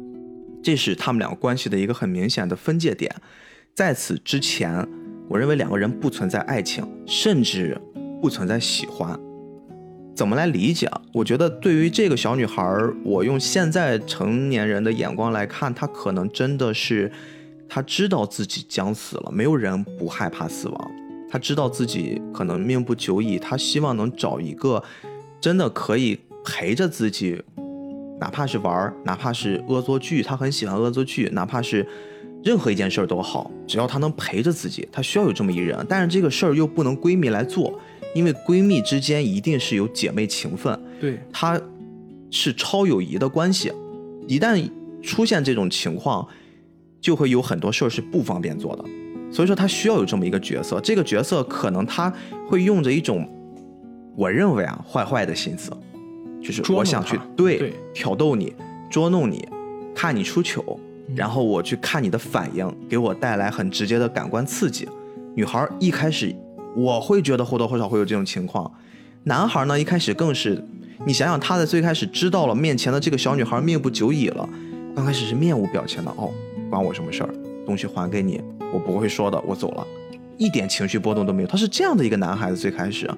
[0.63, 3.13] 这是他们两个关系的一个很明显的分界点。
[3.75, 4.87] 在此之前，
[5.27, 7.77] 我认为两个人不存在爱情，甚至
[8.21, 9.19] 不存在喜欢。
[10.15, 11.01] 怎么来理解啊？
[11.11, 12.63] 我觉得对于这个小女孩，
[13.03, 17.11] 我用现在成年人的眼光来看，她可能真的是，
[17.67, 20.91] 她知道自己将死了，没有人不害怕死亡。
[21.27, 24.83] 她知道自己可能命不久矣，她希望能找一个
[25.41, 27.41] 真的可以陪着自己，
[28.23, 31.85] 哪怕是玩儿，哪怕是恶作剧，她很喜欢恶作剧，哪怕是
[32.41, 35.85] 任何一件事儿都好，只要她能陪着自己，她需要有这么一人。
[35.89, 37.77] 但是这个事儿又不能闺蜜来做，
[38.15, 41.59] 因为闺蜜之间一定是有姐妹情分，对，她
[42.31, 43.73] 是超友谊的关系。
[44.25, 44.71] 一旦
[45.01, 46.25] 出现这种情况，
[47.01, 48.85] 就会有很多事儿是不方便做的。
[49.33, 50.79] 所以说，他需要有这么一个角色。
[50.79, 52.13] 这个角色可能他
[52.47, 53.27] 会用着一种，
[54.15, 55.71] 我认为啊，坏坏的心思，
[56.43, 58.53] 就是我想去对对挑逗你、
[58.91, 59.47] 捉弄你，
[59.95, 60.77] 看你出糗，
[61.07, 64.87] 嗯然后我去看你的反应，给我带来很直接的感官刺激。
[65.35, 66.35] 女孩一开始
[66.75, 68.69] 我会觉得或多或少会有这种情况，
[69.23, 70.63] 男孩呢一开始更是，
[71.05, 74.47] 你想想他在最开始知道了面前的这个小女孩命不久矣了，
[74.95, 76.29] 刚开始是面无表情的，哦，
[76.69, 77.29] 关我什么事儿？
[77.65, 78.41] 东西还给你，
[78.73, 79.87] 我不会说的，我走了。
[80.43, 82.57] 一点情绪波动都没有，他是这样的一个男孩子。
[82.57, 83.09] 最开始，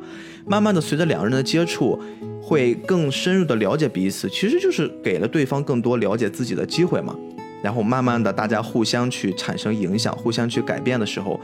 [0.46, 2.00] 慢慢的随着两个人的接触，
[2.42, 7.16] 会更深入的了解彼此，其实就是给了对方更多了解自己的机会嘛。
[7.64, 11.40] 然后慢慢的，大家互相去产生影响，互相去改变的时候，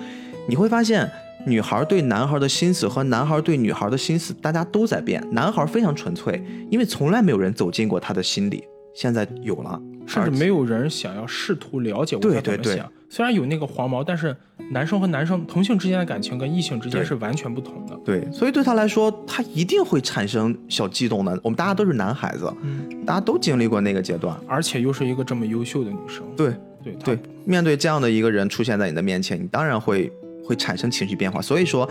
[0.48, 1.10] 你会发现，
[1.48, 5.24] 女孩对男孩的心思和男孩对女孩的心思，大家都在变。
[5.32, 8.64] 男孩非常纯粹，因为从来没有人走进过他的心里，
[8.94, 12.92] 现在有了，甚至没有人想要试图了解我对他怎么对对想。
[13.12, 14.34] 虽然有那个黄毛，但是
[14.70, 17.94] 男生和男生同性之间的感情跟异性之间是完全不同的。
[18.06, 21.38] 对，所以对他来说，他一定会产生小悸动的。
[21.44, 24.34] 我们大家都是男孩子，嗯，大家都经历过那个阶段。
[24.48, 26.24] 而且又是一个这么优秀的女生。
[26.38, 30.10] 对对对，面对这样的一个人出现在你的面前，你当然会
[30.46, 31.42] 会产生情绪变化。
[31.42, 31.86] 所以说，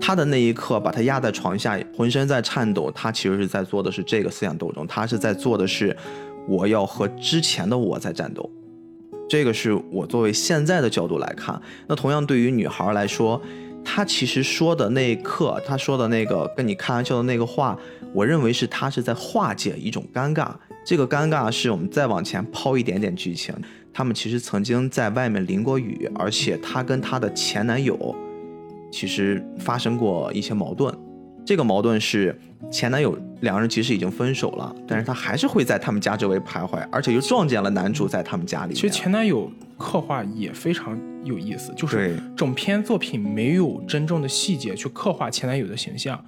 [0.00, 5.96] 他的那一刻把他压在床下，浑身在颤抖，他其实是在做的是这个思想斗争，他是在做的是
[6.48, 8.50] 我要和之前的我在战斗。
[9.28, 11.60] 这个是我作为现在的角度来看。
[11.86, 13.40] 那同样对于女孩来说，
[13.84, 17.78] 她其实说的那一刻，她说的那个跟你开玩笑的那个话，
[18.12, 20.50] 我认为是她是在化解一种尴尬。
[20.84, 23.54] 这个尴尬是我们再往前抛一点点剧情，
[23.92, 28.14] 他们其实曾经在外面淋过雨，而且她跟她的前男友
[28.92, 30.96] 其实发生过一些矛盾。
[31.46, 32.36] 这个矛盾是
[32.72, 38.74] 前男友两个人其实已经分手了，但是他还是会在他们家周围徘徊，而且又撞见了男主在他们家里。
[38.74, 46.20] 其实前男友刻画也非常有意思，就是整篇作品没有真正的细节去刻画前男友的形象，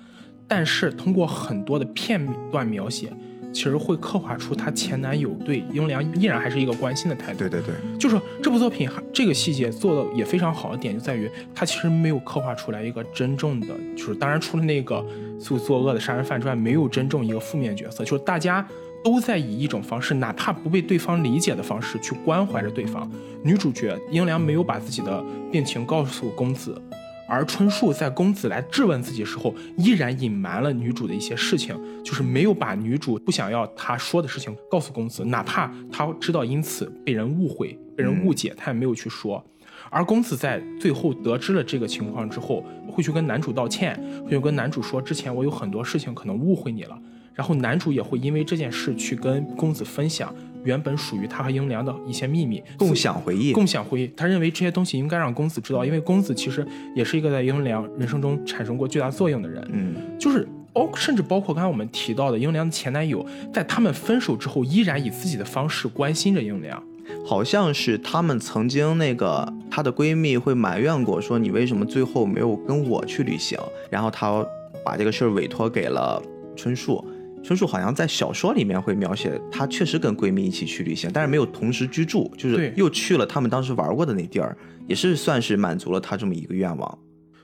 [0.47, 3.13] 但是通过很多的片段描写，
[3.53, 7.39] 其实会刻画出她前男友对英良依然还是一个关心的态度。
[7.39, 15.05] 对对对，就是这部作品这个细节做的也非常好的点就在于，它其实没有刻画出来一个真正的，就是当然除了那个
[15.39, 18.67] 作作恶的杀人犯之外，没有真正一个负面角色，就是大家
[19.03, 23.11] 都在以一种方式，哪怕不被对方理解的方式去关怀着对方。
[23.43, 26.81] 女主角英良没有把自己的病情告诉公子，
[27.29, 39.45] 而春树在公子来质问自己时候，依然隐瞒了女主的一些事情，就是没有把女主不想要他说的事情告诉公子，哪怕他知道因此被人误会、被人误解，他也没有去说。
[39.91, 46.99] 而公子在最后得知了这个情况之后，会去跟男主道歉，会去跟男主说之前我有很多事情可能误会你了。
[47.35, 53.53] 然后男主也会因为这件事去跟公子分享原本属于他和英良的一些秘密，共享回忆。
[53.53, 59.67] 共享回忆，他认为这些东西应该让公子知道，因为公子其实也是一个在英良人生中产生过巨大作用的人。
[59.73, 66.83] 嗯，就是包甚至包括刚才我们提到的英良的前男友，在他们分手之后，依然以自己的方式关心着英良。
[67.25, 73.59] 好像是他们曾经那个她的闺蜜会埋怨过，说你为什么最后没有跟我去旅行？
[73.91, 74.45] 然后她
[74.85, 76.23] 把这个事儿委托给了
[76.55, 77.03] 春树。
[77.43, 86.99] 春树好像在小说里面会描写，她确实跟闺蜜一起去旅行，但是没有同时居住，就是又去了他们当时玩过的那地儿，也是算是满足了她这么一个愿望。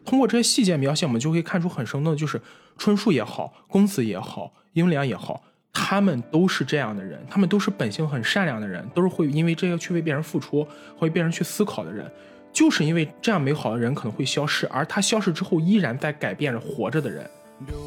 [0.04, 2.40] 通过这些细节描写，我们就可以看出很生动的，就是
[2.76, 5.42] 春树也好，公子也好，英良也好，
[5.72, 10.66] 他们都是这样的人，他们都是本性很善良的人，都是会因为这个去为别人付出，
[11.00, 12.10] 为别人去思考的人。
[12.52, 17.28] 就是因为这样美好的人可能会消失，而他消失之后依然在改变着活着的人。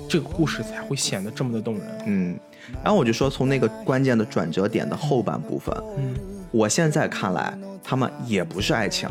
[0.09, 1.86] 这个故事才会显得这么的动人。
[2.05, 2.39] 嗯，
[2.84, 6.15] 然后我就说，从那个关键的转折点的后半部分，嗯，
[6.51, 9.09] 我现在看来，他们也不是爱情，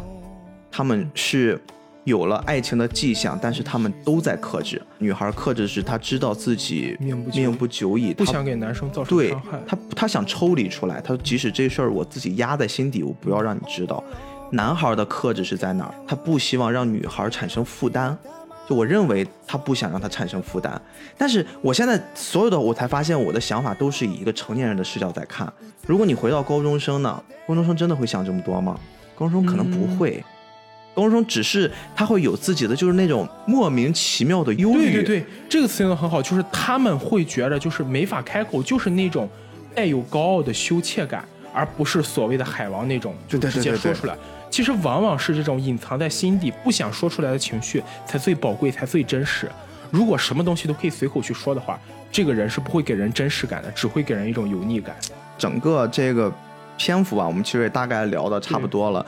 [0.71, 1.61] 他们是
[2.05, 4.81] 有了爱情的迹象，但是他们都在克制。
[4.99, 9.59] 女孩克制是她知道自己命不命不久矣，不想给男生造成伤害。
[9.67, 14.03] 她她想抽离出来，她说即使这事儿我自己压在心底，我不要让你知道。
[14.53, 15.95] 男孩的克制是在哪儿？
[16.07, 18.17] 他不希望让女孩产生负担。
[18.69, 20.81] 就我认为他不想让他产生负担，
[21.17, 25.51] 但是我现在所有的我才发现我的想法都是以一个成年人的视角在看。
[25.87, 27.23] 如果你回到高中生呢？
[27.47, 28.77] 高中生真的会想这么多吗？
[29.15, 30.23] 高中生可能不会，
[30.95, 34.93] 高中生只是他会有自己的就是那种莫名其妙的忧虑。
[34.93, 39.29] 对对对，这个词用的很好，就是他们会觉得就是没法开口，就是那种
[39.75, 44.17] 带有高傲的羞怯感，而不是所谓的海王那种就直接说出来。
[44.57, 49.51] 其实往往是这种隐藏在心底、不想说出来的情绪才最宝贵、才最真实。
[49.91, 51.79] 如果什么东西都可以随口去说的话，
[52.11, 54.97] 这个人是不会给人真实感的，只会给人一种油腻感。
[55.37, 56.33] 整个这个
[56.79, 59.05] 篇幅啊，我们其实也大概聊的差不多了。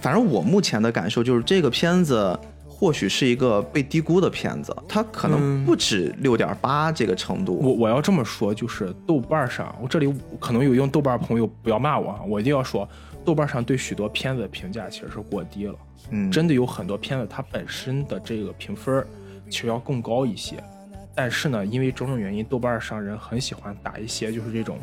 [0.00, 2.38] 反正我目前的感受就是，这个片子
[2.68, 7.58] 或许是一个被低估的片子，它可能不止六点八这个程度。
[7.60, 12.88] 我我要这么说，就是豆瓣上，我这里可能有用豆瓣朋友不要骂我啊，我一定要说。
[13.24, 15.74] 豆瓣上对许多片子的评价其实是过低了，
[16.10, 19.06] 嗯，真的有很多片子它本身的这个评分
[19.48, 20.62] 其实要更高一些，
[21.14, 24.78] 但是呢，因为种种原因，豆瓣上人很喜欢打一些就是这种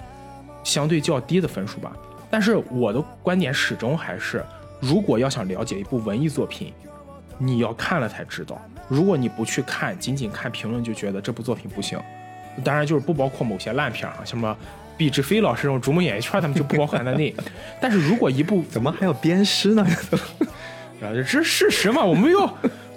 [0.63, 1.95] 相对较低的分数吧。
[2.29, 4.43] 但是我的观点始终还是，
[4.79, 6.71] 如果要想了解一部文艺作品，
[7.37, 8.61] 你要看了才知道。
[8.87, 11.99] 如果你不去看，仅仅看评论就觉得这部作品不行，
[12.63, 14.57] 当然就是不包括某些烂片啊，像什么。
[14.99, 17.33] 毕志飞老师这种逐梦演艺圈，他们就不包含在内。
[17.79, 19.87] 但是如果一部 怎么还有鞭尸呢？
[21.01, 22.03] 啊，这是事实嘛？
[22.03, 22.53] 我们要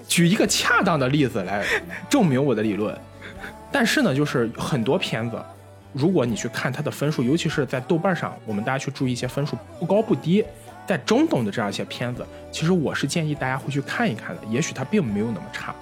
[0.08, 1.64] 举一个恰当的例子来
[2.10, 2.92] 证明我的理论。
[3.70, 5.40] 但是呢，就是很多片子，
[5.92, 10.44] 如果你去看它的分数，尤其是在豆瓣上，我们大家去注意一些分数不高不低，
[10.84, 14.42] 在中等的这样一些片子，其实我是建议大家会去看一看的。
[14.50, 15.72] 也许它并没有那么差。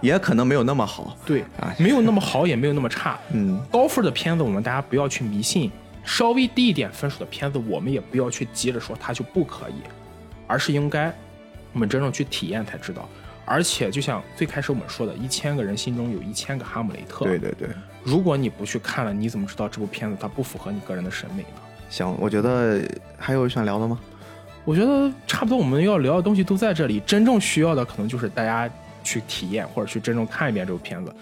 [0.00, 3.18] 也可能没有那么好，对啊，没有那么好，也没有那么差。
[3.32, 5.70] 嗯，高分的片子我们大家不要去迷信，
[6.04, 9.74] 稍微低一点分数的片子我们也不要去急着说它就不可以，
[10.46, 11.12] 而是应该
[11.72, 13.08] 我们真正去体验才知道。
[13.44, 17.24] 而且就像最开始我们说的，一千个人心中有一千个哈姆雷特。
[17.24, 17.68] 对对对，
[18.02, 21.60] 如果你不去看了，你怎么知道这部片子它不符合你个人的审美呢？
[21.88, 22.82] 行，我觉得
[23.16, 23.98] 还有想聊的吗？
[24.64, 28.68] 我觉得差不多，我们要聊的东西都在这里，真正需要的可能就是大家。
[29.06, 31.14] 去体验或者去真正看一遍这部片子，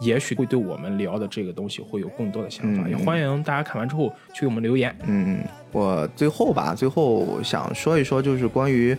[0.00, 2.86] 也许会对我们聊的这个东西会有更多的想法。
[2.86, 4.94] 也欢迎大家看完之后去给我们留言。
[5.04, 8.96] 嗯嗯，我最后吧，最后想说一说，就是关于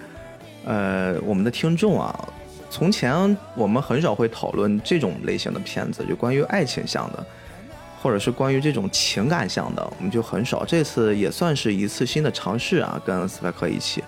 [0.66, 2.28] 呃我们的听众啊，
[2.70, 7.24] 从前我们很少会讨论这种类型的片子，就关于爱情向的，
[8.02, 10.66] 或者是关于这种情感向的，我们就很少。
[10.66, 14.04] 这次也算是一次新的尝试啊，跟斯派克一起。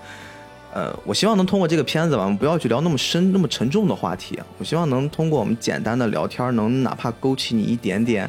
[0.73, 4.39] 呃，我希望能通过这个片子吧，我们不要去聊那么深、那么沉重的话题。
[4.57, 8.27] 我希望能通过我们简单的聊天，能哪怕勾起你一点点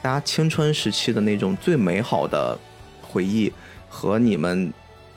[0.00, 2.56] 大家青春时期的那种最美好的
[3.02, 3.52] 回忆
[3.88, 4.72] 和你们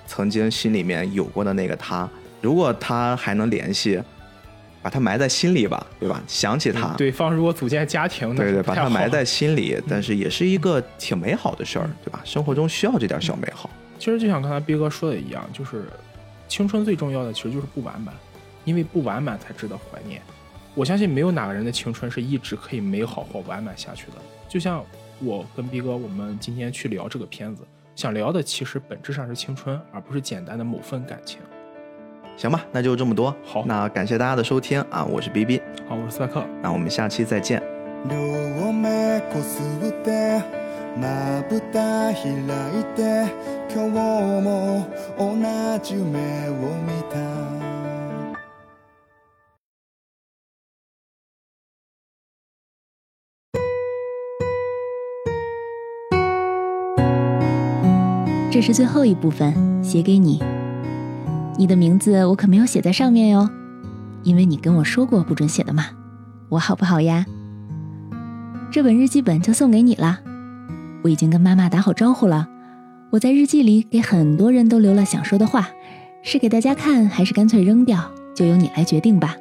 [0.08, 2.10] 曾经心里面有过的那个他。
[2.42, 4.02] 如果他还能联系，
[4.82, 6.20] 把他埋在心里吧，对吧？
[6.28, 12.22] 想起他，对方如果组建家庭，对对，把他埋在心里，但是也是一个挺美好的事儿，对吧？
[12.24, 13.70] 生活中需要这点小美好。
[14.00, 15.84] 其实就像刚才逼哥说的一样，就是。
[16.48, 18.14] 青春最重要的其实就是不完满，
[18.64, 20.22] 因为不完满才值得怀念。
[20.74, 24.18] 我相信没有哪个人的青春是一直可以美好或完满下去的。
[24.48, 24.84] 就像
[25.20, 27.64] 我跟逼哥，我们今天去聊这个片子，
[27.96, 31.40] 想聊的其实本质上是青春，而不是简单的某份感情。
[32.38, 33.34] 行吧，那就这么多。
[33.46, 37.64] 好，那感谢大家的收听啊，我是 B B，好，我是斯派克，那我们下期再见。
[58.52, 60.42] 这是最后一部分，写给你。
[61.58, 63.50] 你的名字我可没有写在上面哟，
[64.24, 65.88] 因为你跟我说过不准写的嘛。
[66.48, 67.26] 我好不好呀？
[68.72, 70.22] 这本日记本就送给你了。
[71.06, 72.48] 我已经跟妈妈打好招呼了。
[73.12, 75.70] 我在日记里给很多人都留了想说的话，
[76.24, 79.36] 是给大家看还是干脆扔掉，就由你来决定吧。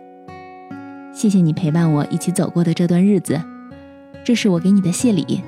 [1.15, 3.41] 谢谢你陪伴我一起走过的这段日子，
[4.23, 5.41] 这是我给你的谢礼。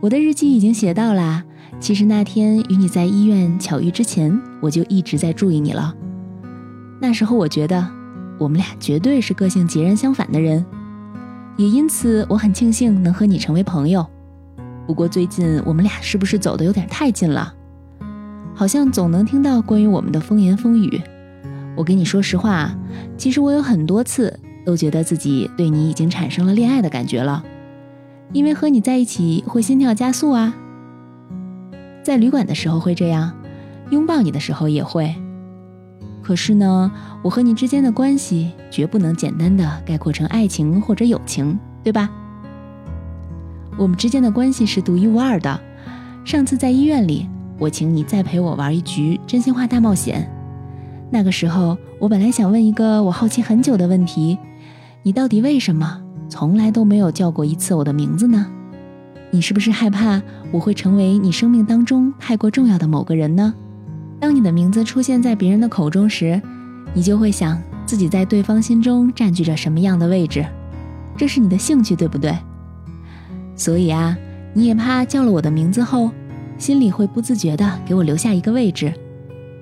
[0.00, 1.42] 我的日记已经写到啦。
[1.80, 5.92] 其实那天与你在医院巧遇之前，我就一直在注意你了。
[7.00, 7.84] 那时候我觉得
[8.38, 10.64] 我们俩绝对是个性截然相反的人，
[11.56, 14.06] 也因此我很庆幸能和你成为朋友。
[14.86, 17.54] 不过最近我们俩是不是走的有点太近了？
[18.54, 21.00] 好像总能听到关于我们的风言风语。
[21.76, 22.72] 我跟你说实话，
[23.16, 27.44] 其实我有很多次都觉得自己对你已经产生了恋爱的感觉了，
[28.32, 30.54] 因为和你在一起会心跳加速啊。
[32.02, 33.32] 在旅馆的时候会这样，
[33.90, 35.14] 拥抱你的时候也会。
[36.22, 36.92] 可是呢，
[37.22, 42.08] 我和你之间的关系绝不能简单的概括成爱情或者友情，对吧？
[43.76, 45.60] 我们之间的关系是独一无二的。
[46.24, 47.28] 上次在医院里，
[47.58, 50.30] 我请你再陪我玩一局真心话大冒险。
[51.10, 54.38] 那个时候，我本来想问一个我好奇很久的问题：
[55.02, 58.46] 你到底为什么从来都没有叫过一次我的名字呢？
[59.30, 60.22] 你是不是害怕
[60.52, 63.52] 我会成为你生命当中太过重要的某个人呢？
[64.20, 66.40] 当你的名字出现在别人的口中时，
[66.94, 70.46] 你就会想自己在对方心中占据着什么样的位置？
[71.16, 72.36] 这是你的兴趣，对不对？
[73.56, 74.16] 所以啊，
[74.52, 76.10] 你也怕叫了我的名字后，
[76.58, 78.92] 心里会不自觉的给我留下一个位置。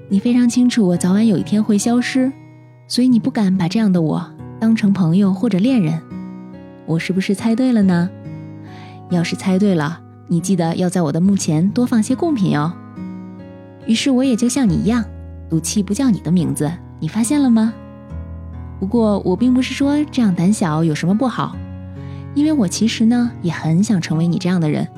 [0.08, 2.30] 你非常清楚我早晚有一天会消失，
[2.86, 4.24] 所以你不敢把这样的我
[4.60, 6.00] 当成朋友或者恋人。
[6.86, 8.10] 我是不是猜对了呢？
[9.10, 12.72] 要是猜对了，你记得要在我的墓前多放些贡品哟。
[13.86, 15.04] 于是我也就像你一样，
[15.48, 16.70] 赌气不叫你的名字。
[16.98, 17.72] 你发现了吗？
[18.78, 21.56] 不过我并不是说这样胆小有什么不好，
[22.34, 24.88] 因为我其实呢也很想成为你这样的人。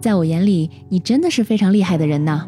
[0.00, 2.46] 在我眼里，你真的是非常厉害的人呢。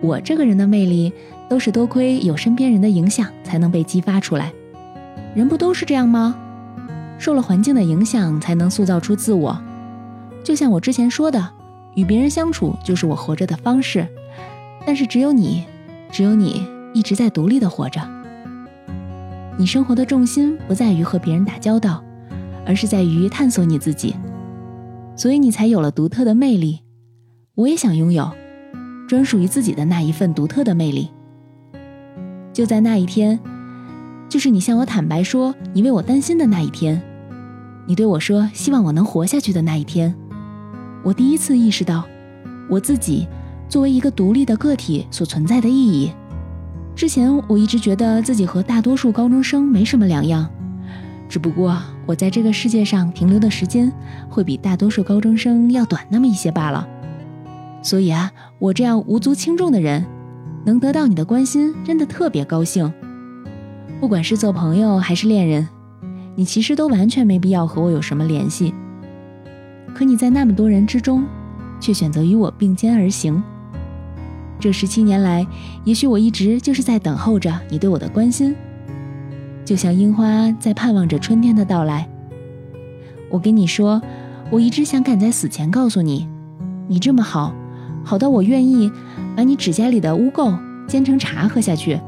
[0.00, 1.12] 我这个人的魅力，
[1.48, 4.52] 都是多亏有身边人的影响才能被激发出来。
[5.34, 6.36] 人不都是这样吗？
[7.18, 9.58] 受了环境的影响，才能塑造出自我。
[10.42, 11.50] 就像我之前说的，
[11.94, 14.06] 与别人相处就是我活着的方式。
[14.84, 15.64] 但是只有你，
[16.10, 18.02] 只有你一直在独立的活着。
[19.56, 22.04] 你生活的重心不在于和别人打交道，
[22.66, 24.14] 而是在于探索你自己。
[25.16, 26.80] 所以你才有了独特的魅力。
[27.54, 28.30] 我也想拥有
[29.08, 31.10] 专属于自己的那一份独特的魅力。
[32.52, 33.38] 就在那一天。
[34.26, 37.00] 就是你向我坦白说你为我担心的那一天，
[37.86, 40.12] 你对我说希望我能活下去的那一天，
[41.04, 42.04] 我第一次意识到
[42.68, 43.28] 我自己
[43.68, 46.10] 作为一个独立的个体所存在的意义。
[46.96, 50.50] 之前我一直觉得自己和大多数高中生没什么两样，
[51.28, 53.92] 只不过我在这个世界上停留的时间
[54.28, 56.86] 会比大多数高中生要短那么一些罢了。
[57.82, 60.04] 所以啊，我这样无足轻重的人，
[60.64, 62.92] 能得到你的关心，真的特别高兴。
[64.00, 65.68] 不管是做朋友还是恋人，
[66.34, 68.74] 你其实都完全没必要和我有什么联系。
[69.94, 71.24] 可你在那么多人之中，
[71.80, 73.42] 却选择与我并肩而行。
[74.58, 75.46] 这十七年来，
[75.84, 78.54] 也许我一直就是在等候着你对我的关心，
[79.64, 82.06] 就像樱花在盼望着春天的到来。
[83.30, 84.00] 我跟你说，
[84.50, 86.28] 我一直想赶在死前告诉你，
[86.86, 87.52] 你这么好，
[88.04, 88.90] 好到我愿意
[89.34, 91.98] 把你指甲里的污垢煎成茶喝下去。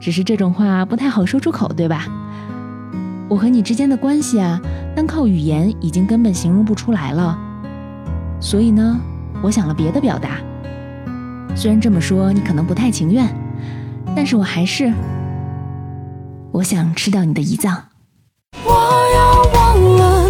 [0.00, 2.06] 只是这种话不太好说出口，对吧？
[3.28, 4.60] 我和你之间的关系啊，
[4.94, 7.38] 单靠语言已经根本形容不出来了。
[8.38, 9.00] 所以呢，
[9.42, 10.38] 我想了别的表达。
[11.56, 13.26] 虽然这么说你可能不太情愿，
[14.14, 14.92] 但是我还是，
[16.54, 17.88] 我想吃掉你的胰脏。
[18.64, 18.70] 我
[19.12, 20.23] 要忘了